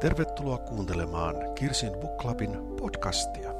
Tervetuloa 0.00 0.58
kuuntelemaan 0.58 1.34
Kirsin 1.54 1.92
Book 1.92 2.16
Clubin 2.16 2.50
podcastia. 2.80 3.54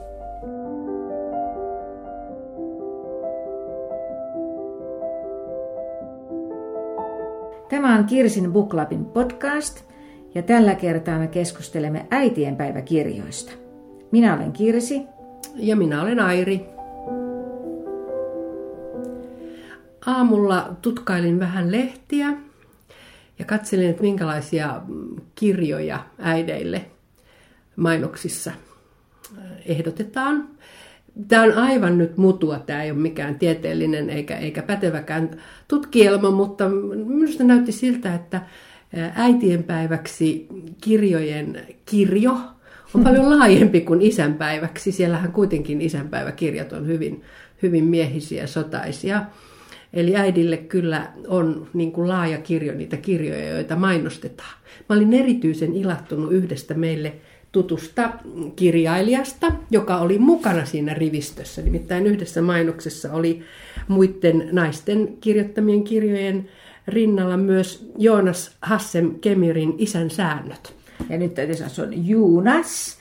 Tämä 7.68 7.98
on 7.98 8.04
Kirsin 8.04 8.52
Book 8.52 8.68
Clubin 8.68 9.04
podcast 9.04 9.84
ja 10.34 10.42
tällä 10.42 10.74
kertaa 10.74 11.18
me 11.18 11.28
keskustelemme 11.28 12.06
äitienpäiväkirjoista. 12.10 13.52
Minä 14.10 14.36
olen 14.36 14.52
Kirsi. 14.52 15.02
Ja 15.54 15.76
minä 15.76 16.02
olen 16.02 16.20
Airi. 16.20 16.66
Aamulla 20.06 20.76
tutkailin 20.82 21.40
vähän 21.40 21.72
lehtiä 21.72 22.47
katselin, 23.48 23.90
että 23.90 24.02
minkälaisia 24.02 24.82
kirjoja 25.34 26.04
äideille 26.18 26.84
mainoksissa 27.76 28.52
ehdotetaan. 29.66 30.48
Tämä 31.28 31.42
on 31.42 31.52
aivan 31.52 31.98
nyt 31.98 32.16
mutua, 32.16 32.58
tämä 32.58 32.82
ei 32.82 32.90
ole 32.90 32.98
mikään 32.98 33.38
tieteellinen 33.38 34.10
eikä, 34.10 34.36
eikä 34.36 34.62
päteväkään 34.62 35.30
tutkielma, 35.68 36.30
mutta 36.30 36.68
minusta 37.06 37.44
näytti 37.44 37.72
siltä, 37.72 38.14
että 38.14 38.42
äitienpäiväksi 39.14 40.46
kirjojen 40.80 41.66
kirjo 41.86 42.36
on 42.94 43.04
paljon 43.04 43.30
laajempi 43.38 43.80
kuin 43.80 44.02
isänpäiväksi. 44.02 44.92
Siellähän 44.92 45.32
kuitenkin 45.32 45.80
isänpäiväkirjat 45.80 46.72
on 46.72 46.86
hyvin, 46.86 47.22
hyvin 47.62 47.84
miehisiä, 47.84 48.46
sotaisia. 48.46 49.24
Eli 49.92 50.16
äidille 50.16 50.56
kyllä 50.56 51.06
on 51.28 51.66
niin 51.74 51.92
kuin 51.92 52.08
laaja 52.08 52.38
kirjo 52.38 52.74
niitä 52.74 52.96
kirjoja, 52.96 53.48
joita 53.48 53.76
mainostetaan. 53.76 54.54
Mä 54.88 54.96
olin 54.96 55.14
erityisen 55.14 55.74
ilahtunut 55.74 56.32
yhdestä 56.32 56.74
meille 56.74 57.12
tutusta 57.52 58.12
kirjailijasta, 58.56 59.52
joka 59.70 59.96
oli 59.96 60.18
mukana 60.18 60.64
siinä 60.64 60.94
rivistössä. 60.94 61.62
Nimittäin 61.62 62.06
yhdessä 62.06 62.42
mainoksessa 62.42 63.12
oli 63.12 63.42
muiden 63.88 64.48
naisten 64.52 65.08
kirjoittamien 65.20 65.84
kirjojen 65.84 66.48
rinnalla 66.88 67.36
myös 67.36 67.92
Joonas 67.98 68.56
Hassem 68.62 69.14
Kemirin 69.20 69.74
Isän 69.78 70.10
säännöt. 70.10 70.74
Ja 71.08 71.18
nyt 71.18 71.34
täytyy 71.34 71.54
sanoa, 71.54 71.68
se 71.68 71.82
on 71.82 72.06
Juunas, 72.06 72.98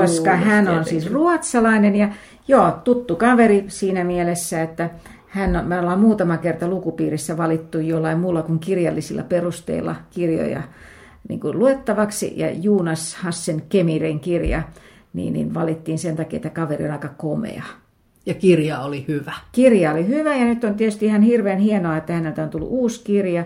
koska 0.00 0.36
hän 0.36 0.68
on 0.68 0.84
siis 0.84 1.10
ruotsalainen 1.10 1.96
ja 1.96 2.08
joo, 2.48 2.70
tuttu 2.84 3.16
kaveri 3.16 3.64
siinä 3.68 4.04
mielessä, 4.04 4.62
että 4.62 4.90
hän 5.34 5.56
on, 5.56 5.66
me 5.66 5.78
ollaan 5.78 6.00
muutama 6.00 6.36
kerta 6.36 6.68
lukupiirissä 6.68 7.36
valittu 7.36 7.78
jollain 7.78 8.18
muulla 8.18 8.42
kuin 8.42 8.58
kirjallisilla 8.58 9.22
perusteilla 9.22 9.96
kirjoja 10.10 10.62
niin 11.28 11.40
kuin 11.40 11.58
luettavaksi. 11.58 12.32
Ja 12.36 12.50
Juunas 12.50 13.14
Hassen 13.14 13.62
Kemiren 13.68 14.20
kirja 14.20 14.62
niin, 15.12 15.32
niin 15.32 15.54
valittiin 15.54 15.98
sen 15.98 16.16
takia, 16.16 16.36
että 16.36 16.50
kaveri 16.50 16.84
on 16.84 16.90
aika 16.90 17.08
komea. 17.08 17.62
Ja 18.26 18.34
kirja 18.34 18.80
oli 18.80 19.04
hyvä. 19.08 19.32
Kirja 19.52 19.92
oli 19.92 20.08
hyvä 20.08 20.36
ja 20.36 20.44
nyt 20.44 20.64
on 20.64 20.74
tietysti 20.74 21.06
ihan 21.06 21.22
hirveän 21.22 21.58
hienoa, 21.58 21.96
että 21.96 22.12
häneltä 22.12 22.42
on 22.42 22.50
tullut 22.50 22.68
uusi 22.70 23.04
kirja. 23.04 23.44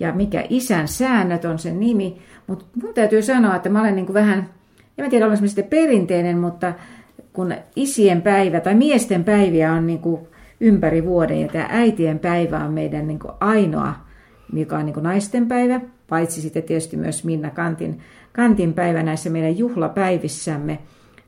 Ja 0.00 0.12
mikä 0.12 0.44
isän 0.48 0.88
säännöt 0.88 1.44
on 1.44 1.58
sen 1.58 1.80
nimi. 1.80 2.18
Mutta 2.46 2.64
mun 2.82 2.94
täytyy 2.94 3.22
sanoa, 3.22 3.56
että 3.56 3.68
mä 3.68 3.80
olen 3.80 3.96
niin 3.96 4.06
kuin 4.06 4.14
vähän, 4.14 4.50
en 4.98 5.10
tiedä 5.10 5.26
olenko 5.26 5.46
sitten 5.46 5.64
perinteinen, 5.64 6.38
mutta 6.38 6.72
kun 7.32 7.54
isien 7.76 8.22
päivä 8.22 8.60
tai 8.60 8.74
miesten 8.74 9.24
päiviä 9.24 9.72
on 9.72 9.86
niin 9.86 9.98
kuin 9.98 10.20
ympäri 10.60 11.04
vuoden. 11.04 11.40
Ja 11.40 11.48
tämä 11.48 11.66
äitien 11.70 12.18
päivä 12.18 12.64
on 12.64 12.72
meidän 12.72 13.06
niin 13.06 13.18
kuin 13.18 13.32
ainoa, 13.40 13.94
mikä 14.52 14.78
on 14.78 14.86
niin 14.86 14.94
kuin 14.94 15.04
naisten 15.04 15.48
päivä, 15.48 15.80
paitsi 16.08 16.40
sitten 16.40 16.62
tietysti 16.62 16.96
myös 16.96 17.24
Minna 17.24 17.50
Kantin, 17.50 18.00
Kantin 18.32 18.72
päivä 18.72 19.02
näissä 19.02 19.30
meidän 19.30 19.58
juhlapäivissämme. 19.58 20.78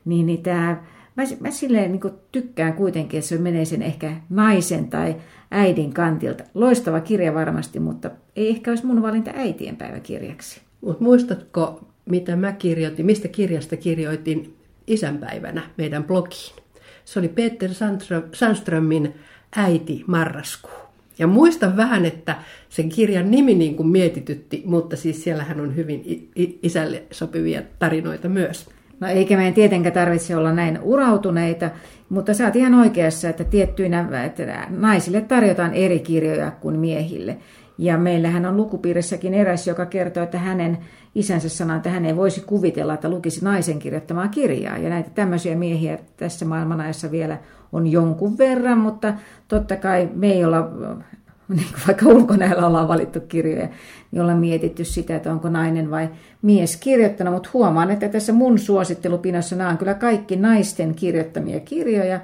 Niin, 0.05 0.25
niin 0.25 0.43
tämä, 0.43 0.83
mä, 1.15 1.23
mä 1.39 1.51
silleen 1.51 1.91
niin 1.91 2.01
kuin 2.01 2.13
tykkään 2.31 2.73
kuitenkin, 2.73 3.17
että 3.17 3.29
se 3.29 3.37
menee 3.37 3.65
sen 3.65 3.81
ehkä 3.81 4.13
naisen 4.29 4.87
tai 4.87 5.15
äidin 5.51 5.93
kantilta. 5.93 6.43
Loistava 6.53 6.99
kirja 6.99 7.33
varmasti, 7.33 7.79
mutta 7.79 8.11
ei 8.35 8.49
ehkä 8.49 8.71
olisi 8.71 8.85
mun 8.85 9.01
valinta 9.01 9.31
äitien 9.35 9.75
päiväkirjaksi. 9.75 10.61
Mut 10.81 10.99
muistatko, 10.99 11.81
mitä 12.05 12.35
mä 12.35 12.51
kirjoitin, 12.51 13.05
mistä 13.05 13.27
kirjasta 13.27 13.77
kirjoitin 13.77 14.55
isänpäivänä 14.87 15.61
meidän 15.77 16.03
blogiin? 16.03 16.62
Se 17.05 17.19
oli 17.19 17.27
Peter 17.27 17.69
Sandströmin 18.33 19.13
äiti 19.55 20.03
marraskuu. 20.07 20.71
Ja 21.19 21.27
muistan 21.27 21.77
vähän, 21.77 22.05
että 22.05 22.35
sen 22.69 22.89
kirjan 22.89 23.31
nimi 23.31 23.55
niin 23.55 23.75
kuin 23.75 23.87
mietitytti, 23.87 24.63
mutta 24.65 24.95
siis 24.95 25.23
siellähän 25.23 25.59
on 25.59 25.75
hyvin 25.75 26.29
isälle 26.63 27.03
sopivia 27.11 27.61
tarinoita 27.79 28.29
myös. 28.29 28.69
No 28.99 29.07
eikä 29.07 29.37
meidän 29.37 29.53
tietenkään 29.53 29.93
tarvitse 29.93 30.35
olla 30.35 30.53
näin 30.53 30.79
urautuneita, 30.81 31.69
mutta 32.09 32.33
sä 32.33 32.45
oot 32.45 32.55
ihan 32.55 32.73
oikeassa, 32.73 33.29
että 33.29 33.43
tiettyinä 33.43 34.25
että 34.25 34.67
naisille 34.69 35.21
tarjotaan 35.21 35.73
eri 35.73 35.99
kirjoja 35.99 36.51
kuin 36.51 36.79
miehille. 36.79 37.37
Ja 37.77 37.97
meillähän 37.97 38.45
on 38.45 38.57
lukupiirissäkin 38.57 39.33
eräs, 39.33 39.67
joka 39.67 39.85
kertoo, 39.85 40.23
että 40.23 40.37
hänen 40.37 40.77
isänsä 41.15 41.49
sanoi, 41.49 41.77
että 41.77 41.89
hän 41.89 42.05
ei 42.05 42.15
voisi 42.15 42.41
kuvitella, 42.41 42.93
että 42.93 43.09
lukisi 43.09 43.45
naisen 43.45 43.79
kirjoittamaa 43.79 44.27
kirjaa. 44.27 44.77
Ja 44.77 44.89
näitä 44.89 45.09
tämmöisiä 45.09 45.55
miehiä 45.55 45.99
tässä 46.17 46.45
maailmanajassa 46.45 47.11
vielä 47.11 47.37
on 47.71 47.87
jonkun 47.87 48.37
verran, 48.37 48.77
mutta 48.77 49.13
totta 49.47 49.75
kai 49.75 50.09
me 50.15 50.31
ei 50.31 50.45
olla, 50.45 50.69
niin 51.55 51.67
vaikka 51.87 52.05
ulkonäöllä 52.05 52.67
ollaan 52.67 52.87
valittu 52.87 53.19
kirjoja, 53.19 53.67
niin 54.11 54.21
ollaan 54.21 54.39
mietitty 54.39 54.85
sitä, 54.85 55.15
että 55.15 55.31
onko 55.31 55.49
nainen 55.49 55.91
vai 55.91 56.09
mies 56.41 56.77
kirjoittanut. 56.77 57.33
Mutta 57.33 57.49
huomaan, 57.53 57.91
että 57.91 58.09
tässä 58.09 58.33
mun 58.33 58.59
suosittelupinossa 58.59 59.55
nämä 59.55 59.69
on 59.69 59.77
kyllä 59.77 59.93
kaikki 59.93 60.35
naisten 60.35 60.95
kirjoittamia 60.95 61.59
kirjoja. 61.59 62.19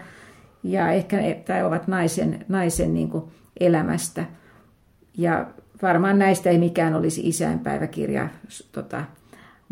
Ja 0.63 0.91
ehkä 0.91 1.17
ne 1.17 1.63
ovat 1.65 1.87
naisen, 1.87 2.45
naisen 2.47 2.93
niin 2.93 3.09
kuin 3.09 3.23
elämästä. 3.59 4.25
Ja 5.19 5.45
varmaan 5.81 6.19
näistä 6.19 6.49
ei 6.49 6.57
mikään 6.57 6.95
olisi 6.95 7.21
isänpäiväkirja 7.27 8.29
tota, 8.71 9.03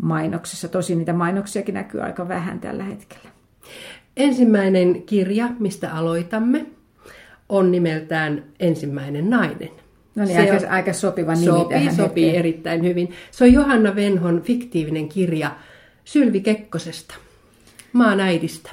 mainoksessa. 0.02 0.68
Tosin 0.68 0.98
niitä 0.98 1.12
mainoksiakin 1.12 1.74
näkyy 1.74 2.02
aika 2.02 2.28
vähän 2.28 2.60
tällä 2.60 2.84
hetkellä. 2.84 3.28
Ensimmäinen 4.16 5.02
kirja, 5.02 5.48
mistä 5.58 5.94
aloitamme, 5.94 6.66
on 7.48 7.70
nimeltään 7.70 8.44
Ensimmäinen 8.60 9.30
nainen. 9.30 9.70
No 10.14 10.24
niin, 10.24 10.40
aika, 10.40 10.66
on, 10.66 10.68
aika 10.68 10.92
sopiva 10.92 11.34
nimi 11.34 11.44
sopii, 11.44 11.78
tähän 11.78 11.96
Sopii 11.96 12.24
hetkeen. 12.24 12.38
erittäin 12.38 12.82
hyvin. 12.82 13.12
Se 13.30 13.44
on 13.44 13.52
Johanna 13.52 13.96
Venhon 13.96 14.42
fiktiivinen 14.42 15.08
kirja 15.08 15.50
Sylvi 16.04 16.40
Kekkosesta, 16.40 17.14
maan 17.92 18.20
äidistä. 18.20 18.70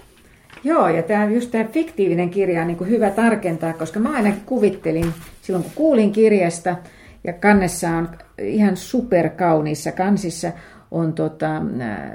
Joo, 0.65 0.89
ja 0.89 1.03
tämä, 1.03 1.25
just 1.25 1.51
tämä 1.51 1.63
fiktiivinen 1.63 2.29
kirja 2.29 2.61
on 2.61 2.67
niin 2.67 2.77
kuin 2.77 2.89
hyvä 2.89 3.09
tarkentaa, 3.09 3.73
koska 3.73 3.99
mä 3.99 4.15
ainakin 4.15 4.41
kuvittelin 4.45 5.13
silloin, 5.41 5.63
kun 5.63 5.73
kuulin 5.75 6.11
kirjasta, 6.11 6.75
ja 7.23 7.33
kannessa 7.33 7.89
on 7.89 8.09
ihan 8.41 8.77
superkauniissa 8.77 9.91
kansissa 9.91 10.51
on 10.91 11.13
tota, 11.13 11.61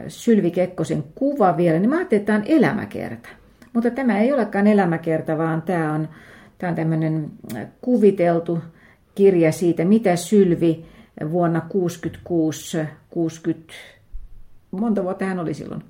Sylvi 0.09 0.51
Kekkosen 0.51 1.05
kuva 1.15 1.57
vielä, 1.57 1.79
niin 1.79 1.91
mä 1.91 1.97
ajattelin, 1.97 2.21
että 2.21 2.33
tämä 2.33 2.39
on 2.39 2.59
elämäkerta. 2.59 3.29
Mutta 3.73 3.91
tämä 3.91 4.19
ei 4.19 4.33
olekaan 4.33 4.67
elämäkerta, 4.67 5.39
vaan 5.39 5.63
tämä 5.63 5.93
on, 5.93 6.09
tämä 6.59 6.71
on 6.71 6.77
tämmöinen 6.77 7.31
kuviteltu 7.81 8.59
kirja 9.15 9.53
siitä, 9.53 9.85
mitä 9.85 10.17
Sylvi 10.17 10.85
vuonna 11.31 11.61
66, 11.61 12.79
60, 13.11 13.75
monta 14.71 15.05
vuotta 15.05 15.25
hän 15.25 15.39
oli 15.39 15.55
silloin? 15.55 15.83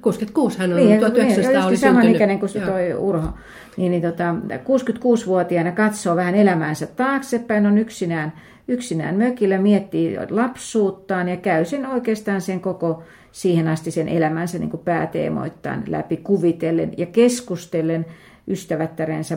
66 0.00 0.58
hän 0.58 0.72
on, 0.72 0.76
niin, 0.76 1.00
1900 1.00 1.52
niin, 1.52 1.68
oli 1.68 1.76
saman 1.76 2.08
ikäinen 2.08 2.38
kuin 2.38 2.52
toi 2.66 2.94
Urho. 2.94 3.28
Niin, 3.76 3.90
niin 3.90 4.02
tota, 4.02 4.34
66-vuotiaana 4.48 5.72
katsoo 5.72 6.16
vähän 6.16 6.34
elämäänsä 6.34 6.86
taaksepäin, 6.86 7.66
on 7.66 7.78
yksinään 7.78 8.32
yksinään 8.68 9.14
mökillä, 9.14 9.58
miettii 9.58 10.16
lapsuuttaan 10.30 11.28
ja 11.28 11.36
käy 11.36 11.64
sen 11.64 11.86
oikeastaan 11.86 12.40
sen 12.40 12.60
koko 12.60 13.02
siihen 13.32 13.68
asti 13.68 13.90
sen 13.90 14.08
elämänsä 14.08 14.58
niin 14.58 14.70
pääteemoittain 14.84 15.82
läpi 15.86 16.16
kuvitellen 16.16 16.92
ja 16.96 17.06
keskustellen 17.06 18.06
ystävättärensä 18.48 19.36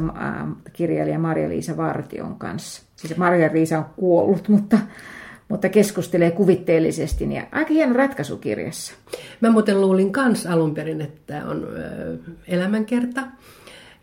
kirjailija 0.73 1.19
Marja-Liisa 1.19 1.77
Vartion 1.77 2.35
kanssa. 2.35 2.83
Siis 2.95 3.17
Marja-Liisa 3.17 3.77
on 3.77 3.85
kuollut, 3.95 4.49
mutta, 4.49 4.77
mutta 5.47 5.69
keskustelee 5.69 6.31
kuvitteellisesti. 6.31 7.25
Niin 7.25 7.43
aika 7.51 7.73
hieno 7.73 7.93
ratkaisu 7.93 8.37
kirjassa. 8.37 8.93
Mä 9.41 9.49
muuten 9.49 9.81
luulin 9.81 10.11
kans 10.11 10.45
alun 10.45 10.73
perin, 10.73 11.01
että 11.01 11.45
on 11.45 11.67
elämänkerta. 12.47 13.23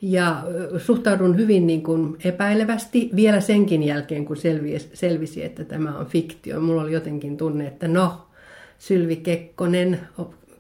Ja 0.03 0.45
suhtaudun 0.79 1.37
hyvin 1.37 1.67
niin 1.67 1.83
kuin 1.83 2.17
epäilevästi 2.25 3.11
vielä 3.17 3.41
senkin 3.41 3.83
jälkeen, 3.83 4.25
kun 4.25 4.37
selvisi, 4.37 4.91
selvisi, 4.93 5.45
että 5.45 5.65
tämä 5.65 5.99
on 5.99 6.07
fiktio. 6.07 6.61
Mulla 6.61 6.83
oli 6.83 6.93
jotenkin 6.93 7.37
tunne, 7.37 7.67
että 7.67 7.89
no, 7.89 8.27
Sylvi 8.79 9.17
Kekkonen, 9.17 10.01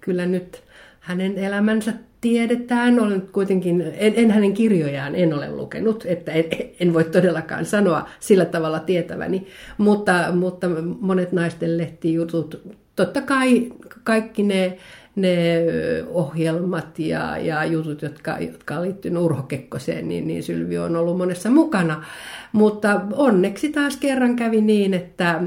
kyllä 0.00 0.26
nyt 0.26 0.62
hänen 1.00 1.38
elämänsä 1.38 1.92
tiedetään. 2.24 3.00
Olen 3.00 3.22
kuitenkin, 3.32 3.80
en, 3.80 4.12
en 4.16 4.30
hänen 4.30 4.54
kirjojaan 4.54 5.14
en 5.14 5.34
ole 5.34 5.50
lukenut, 5.50 6.04
että 6.08 6.32
en, 6.32 6.44
en 6.80 6.94
voi 6.94 7.04
todellakaan 7.04 7.64
sanoa 7.64 8.08
sillä 8.20 8.44
tavalla 8.44 8.80
tietäväni, 8.80 9.46
mutta, 9.78 10.32
mutta 10.32 10.66
monet 11.00 11.32
naisten 11.32 11.78
lehtijutut 11.78 12.62
totta 12.96 13.22
kai 13.22 13.72
kaikki 14.04 14.42
ne, 14.42 14.78
ne 15.16 15.64
ohjelmat 16.08 16.98
ja, 16.98 17.38
ja 17.38 17.64
jutut, 17.64 18.02
jotka, 18.02 18.38
jotka 18.38 18.82
liittyvät 18.82 19.18
Urho 19.18 19.42
Kekkoseen, 19.42 20.08
niin, 20.08 20.26
niin 20.26 20.42
Sylvi 20.42 20.78
on 20.78 20.96
ollut 20.96 21.16
monessa 21.18 21.50
mukana. 21.50 22.04
Mutta 22.52 23.00
onneksi 23.12 23.68
taas 23.68 23.96
kerran 23.96 24.36
kävi 24.36 24.60
niin, 24.60 24.94
että 24.94 25.42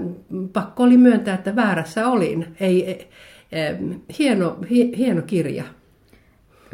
pakko 0.54 0.84
oli 0.84 0.98
myöntää, 0.98 1.36
että 1.36 1.56
väärässä 1.56 2.08
olin. 2.08 2.46
Ei, 2.60 2.86
ei, 2.86 3.08
hieno, 4.20 4.58
hieno 4.98 5.22
kirja 5.22 5.64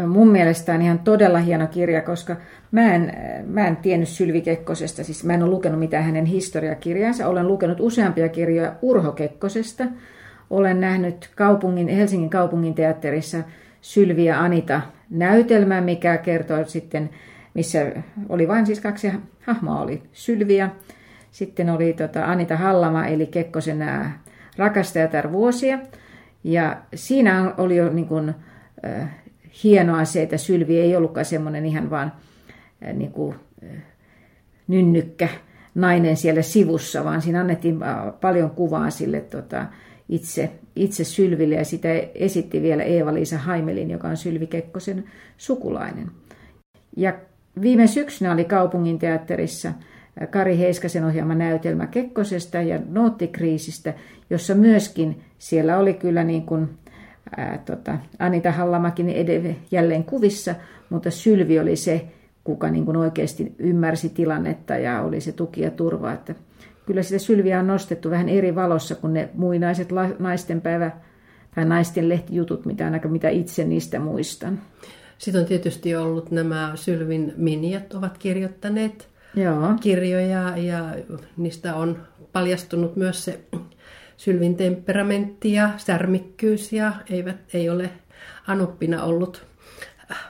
mun 0.07 0.31
mielestä 0.31 0.73
on 0.73 0.81
ihan 0.81 0.99
todella 0.99 1.39
hieno 1.39 1.67
kirja, 1.67 2.01
koska 2.01 2.35
mä 2.71 2.95
en, 2.95 3.13
mä 3.45 3.67
en 3.67 3.77
tiennyt 3.77 4.09
Sylvi 4.09 4.41
Kekkosesta, 4.41 5.03
siis 5.03 5.23
mä 5.23 5.33
en 5.33 5.43
ole 5.43 5.51
lukenut 5.51 5.79
mitään 5.79 6.03
hänen 6.03 6.25
historiakirjansa. 6.25 7.27
Olen 7.27 7.47
lukenut 7.47 7.79
useampia 7.79 8.29
kirjoja 8.29 8.75
Urho 8.81 9.11
Kekkosesta. 9.11 9.83
Olen 10.49 10.81
nähnyt 10.81 11.29
kaupungin, 11.35 11.87
Helsingin 11.87 12.29
kaupungin 12.29 12.73
teatterissa 12.73 13.37
Sylvi 13.81 14.25
ja 14.25 14.41
Anita 14.41 14.81
näytelmä, 15.09 15.81
mikä 15.81 16.17
kertoo 16.17 16.65
sitten, 16.65 17.09
missä 17.53 17.91
oli 18.29 18.47
vain 18.47 18.65
siis 18.65 18.81
kaksi 18.81 19.11
hahmoa, 19.41 19.81
oli 19.81 20.03
Sylvi 20.11 20.55
ja 20.55 20.69
sitten 21.31 21.69
oli 21.69 21.93
tota 21.93 22.25
Anita 22.25 22.57
Hallama, 22.57 23.05
eli 23.05 23.25
Kekkosen 23.25 23.85
rakastajatar 24.57 25.31
vuosia. 25.31 25.79
Ja 26.43 26.77
siinä 26.95 27.53
oli 27.57 27.75
jo 27.75 27.89
niin 27.89 28.07
kuin, 28.07 28.35
hienoa 29.63 30.05
se, 30.05 30.23
että 30.23 30.37
Sylvi 30.37 30.79
ei 30.79 30.95
ollutkaan 30.95 31.25
semmoinen 31.25 31.65
ihan 31.65 31.89
vaan 31.89 32.11
niin 32.93 33.11
kuin, 33.11 33.35
nynnykkä 34.67 35.29
nainen 35.75 36.17
siellä 36.17 36.41
sivussa, 36.41 37.03
vaan 37.03 37.21
siinä 37.21 37.39
annettiin 37.39 37.79
paljon 38.21 38.49
kuvaa 38.51 38.89
sille 38.89 39.21
tota, 39.21 39.65
itse, 40.09 40.51
itse 40.75 41.03
Sylville 41.03 41.55
ja 41.55 41.65
sitä 41.65 41.89
esitti 42.15 42.61
vielä 42.61 42.83
Eeva-Liisa 42.83 43.37
Haimelin, 43.37 43.89
joka 43.89 44.07
on 44.07 44.17
Sylvi 44.17 44.47
Kekkosen 44.47 45.03
sukulainen. 45.37 46.11
Ja 46.97 47.13
viime 47.61 47.87
syksynä 47.87 48.33
oli 48.33 48.45
kaupungin 48.45 48.99
teatterissa 48.99 49.73
Kari 50.29 50.57
Heiskasen 50.57 51.05
ohjaama 51.05 51.35
näytelmä 51.35 51.87
Kekkosesta 51.87 52.61
ja 52.61 52.79
Noottikriisistä, 52.89 53.93
jossa 54.29 54.55
myöskin 54.55 55.21
siellä 55.37 55.77
oli 55.77 55.93
kyllä 55.93 56.23
niin 56.23 56.45
kuin 56.45 56.69
ää, 57.37 57.57
tota, 57.65 57.97
Anita 58.19 58.51
Hallamakin 58.51 59.09
ed- 59.09 59.55
jälleen 59.71 60.03
kuvissa, 60.03 60.55
mutta 60.89 61.11
Sylvi 61.11 61.59
oli 61.59 61.75
se, 61.75 62.07
kuka 62.43 62.69
niin 62.69 62.85
kuin 62.85 62.97
oikeasti 62.97 63.55
ymmärsi 63.59 64.09
tilannetta 64.09 64.77
ja 64.77 65.01
oli 65.01 65.21
se 65.21 65.31
tuki 65.31 65.61
ja 65.61 65.71
turva. 65.71 66.13
Että 66.13 66.35
kyllä 66.85 67.03
sitä 67.03 67.19
Sylviä 67.19 67.59
on 67.59 67.67
nostettu 67.67 68.09
vähän 68.09 68.29
eri 68.29 68.55
valossa 68.55 68.95
kuin 68.95 69.13
ne 69.13 69.29
muinaiset 69.33 69.91
la- 69.91 70.15
naisten 70.19 70.61
päivä 70.61 70.91
tai 71.55 71.65
naisten 71.65 72.09
lehtijutut, 72.09 72.65
mitä, 72.65 72.85
ainakaan 72.85 73.11
mitä 73.11 73.29
itse 73.29 73.63
niistä 73.63 73.99
muistan. 73.99 74.59
Sitten 75.17 75.41
on 75.41 75.47
tietysti 75.47 75.95
ollut 75.95 76.31
nämä 76.31 76.71
Sylvin 76.75 77.33
miniat 77.37 77.93
ovat 77.93 78.17
kirjoittaneet 78.17 79.07
Joo. 79.35 79.73
kirjoja 79.81 80.57
ja 80.57 80.95
niistä 81.37 81.75
on 81.75 81.97
paljastunut 82.31 82.95
myös 82.95 83.25
se 83.25 83.39
Sylvin 84.23 84.55
temperamentti 84.55 85.53
ja 85.53 85.69
särmikkyys 85.77 86.73
ja 86.73 86.93
eivät, 87.09 87.35
ei 87.53 87.69
ole 87.69 87.89
Anuppina 88.47 89.03
ollut 89.03 89.45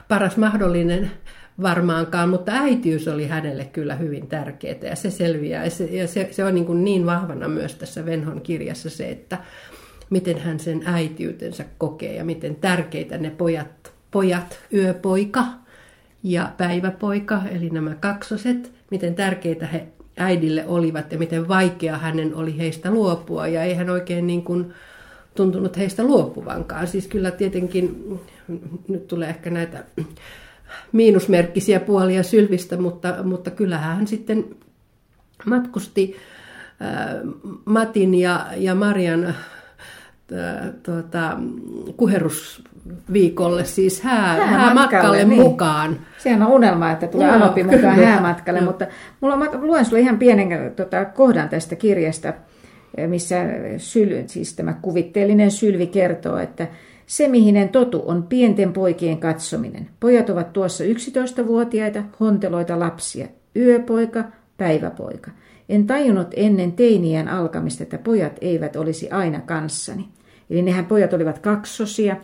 paras 0.08 0.36
mahdollinen 0.36 1.10
varmaankaan, 1.62 2.28
mutta 2.28 2.52
äitiys 2.52 3.08
oli 3.08 3.26
hänelle 3.26 3.64
kyllä 3.64 3.94
hyvin 3.94 4.26
tärkeää 4.26 4.78
ja 4.82 4.96
se 4.96 5.10
selviää. 5.10 5.64
Ja 5.64 5.70
se, 5.70 5.84
ja 5.84 6.08
se, 6.08 6.28
se 6.30 6.44
on 6.44 6.54
niin, 6.54 6.66
kuin 6.66 6.84
niin 6.84 7.06
vahvana 7.06 7.48
myös 7.48 7.74
tässä 7.74 8.06
Venhon 8.06 8.40
kirjassa 8.40 8.90
se, 8.90 9.08
että 9.08 9.38
miten 10.10 10.38
hän 10.38 10.60
sen 10.60 10.82
äitiytensä 10.84 11.64
kokee 11.78 12.14
ja 12.14 12.24
miten 12.24 12.56
tärkeitä 12.56 13.18
ne 13.18 13.30
pojat, 13.30 13.92
pojat 14.10 14.58
yöpoika 14.72 15.44
ja 16.22 16.52
päiväpoika, 16.56 17.42
eli 17.50 17.70
nämä 17.70 17.94
kaksoset, 17.94 18.72
miten 18.90 19.14
tärkeitä 19.14 19.66
he 19.66 19.86
äidille 20.16 20.64
olivat 20.66 21.12
ja 21.12 21.18
miten 21.18 21.48
vaikea 21.48 21.98
hänen 21.98 22.34
oli 22.34 22.58
heistä 22.58 22.90
luopua. 22.90 23.48
Ja 23.48 23.62
ei 23.62 23.74
hän 23.74 23.90
oikein 23.90 24.26
niin 24.26 24.42
kuin 24.42 24.74
tuntunut 25.34 25.76
heistä 25.76 26.04
luopuvankaan. 26.04 26.86
Siis 26.86 27.06
kyllä 27.06 27.30
tietenkin, 27.30 28.18
nyt 28.88 29.06
tulee 29.06 29.28
ehkä 29.28 29.50
näitä 29.50 29.84
miinusmerkkisiä 30.92 31.80
puolia 31.80 32.22
Sylvistä, 32.22 32.76
mutta, 32.76 33.14
mutta 33.22 33.50
kyllähän 33.50 33.96
hän 33.96 34.06
sitten 34.06 34.56
matkusti 35.44 36.16
Matin 37.64 38.14
ja, 38.14 38.46
ja 38.56 38.74
Marian 38.74 39.34
tuota, 40.82 41.38
kuherusviikolle, 41.96 43.64
siis 43.64 44.00
hää, 44.00 44.46
häämatkalle 44.46 45.24
niin. 45.24 45.42
mukaan. 45.42 45.98
Sehän 46.18 46.42
on 46.42 46.52
unelma, 46.52 46.90
että 46.90 47.06
tulee 47.06 47.26
no, 47.26 47.34
Anopi 47.34 47.64
mukaan 47.64 47.96
häämatkalle, 47.96 48.60
no. 48.60 48.66
mutta 48.66 48.86
mulla, 49.20 49.36
mä 49.36 49.46
luen 49.60 49.84
sulle 49.84 50.00
ihan 50.00 50.18
pienen 50.18 50.72
tota, 50.76 51.04
kohdan 51.04 51.48
tästä 51.48 51.76
kirjasta, 51.76 52.32
missä 53.06 53.36
syl, 53.76 54.22
siis 54.26 54.56
tämä 54.56 54.74
kuvitteellinen 54.82 55.50
Sylvi 55.50 55.86
kertoo, 55.86 56.38
että 56.38 56.68
se, 57.06 57.28
mihin 57.28 57.56
en 57.56 57.68
totu, 57.68 58.02
on 58.06 58.22
pienten 58.22 58.72
poikien 58.72 59.18
katsominen. 59.18 59.88
Pojat 60.00 60.30
ovat 60.30 60.52
tuossa 60.52 60.84
11-vuotiaita, 60.84 62.02
honteloita 62.20 62.78
lapsia. 62.78 63.26
Yöpoika, 63.56 64.24
päiväpoika. 64.56 65.30
En 65.68 65.86
tajunnut 65.86 66.28
ennen 66.36 66.72
teiniän 66.72 67.28
alkamista, 67.28 67.82
että 67.82 67.98
pojat 67.98 68.38
eivät 68.40 68.76
olisi 68.76 69.10
aina 69.10 69.40
kanssani. 69.40 70.08
Eli 70.50 70.62
nehän 70.62 70.86
pojat 70.86 71.12
olivat 71.12 71.38
kaksosia 71.38 72.16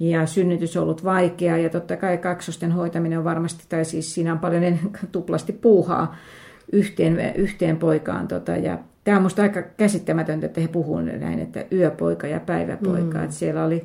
ja 0.00 0.26
synnytys 0.26 0.76
on 0.76 0.82
ollut 0.82 1.04
vaikeaa 1.04 1.56
ja 1.56 1.70
totta 1.70 1.96
kai 1.96 2.18
kaksosten 2.18 2.72
hoitaminen 2.72 3.18
on 3.18 3.24
varmasti, 3.24 3.64
tai 3.68 3.84
siis 3.84 4.14
siinä 4.14 4.32
on 4.32 4.38
paljon 4.38 4.78
tuplasti 5.12 5.52
puuhaa 5.52 6.16
yhteen, 6.72 7.34
yhteen 7.36 7.76
poikaan. 7.76 8.28
Tota, 8.28 8.56
ja 8.56 8.78
tämä 9.04 9.16
on 9.16 9.22
minusta 9.22 9.42
aika 9.42 9.62
käsittämätöntä, 9.62 10.46
että 10.46 10.60
he 10.60 10.68
puhuvat 10.68 11.04
näin, 11.04 11.38
että 11.38 11.64
yöpoika 11.72 12.26
ja 12.26 12.40
päiväpoika. 12.40 13.18
Mm. 13.18 13.24
Että 13.24 13.36
siellä 13.36 13.64
oli, 13.64 13.84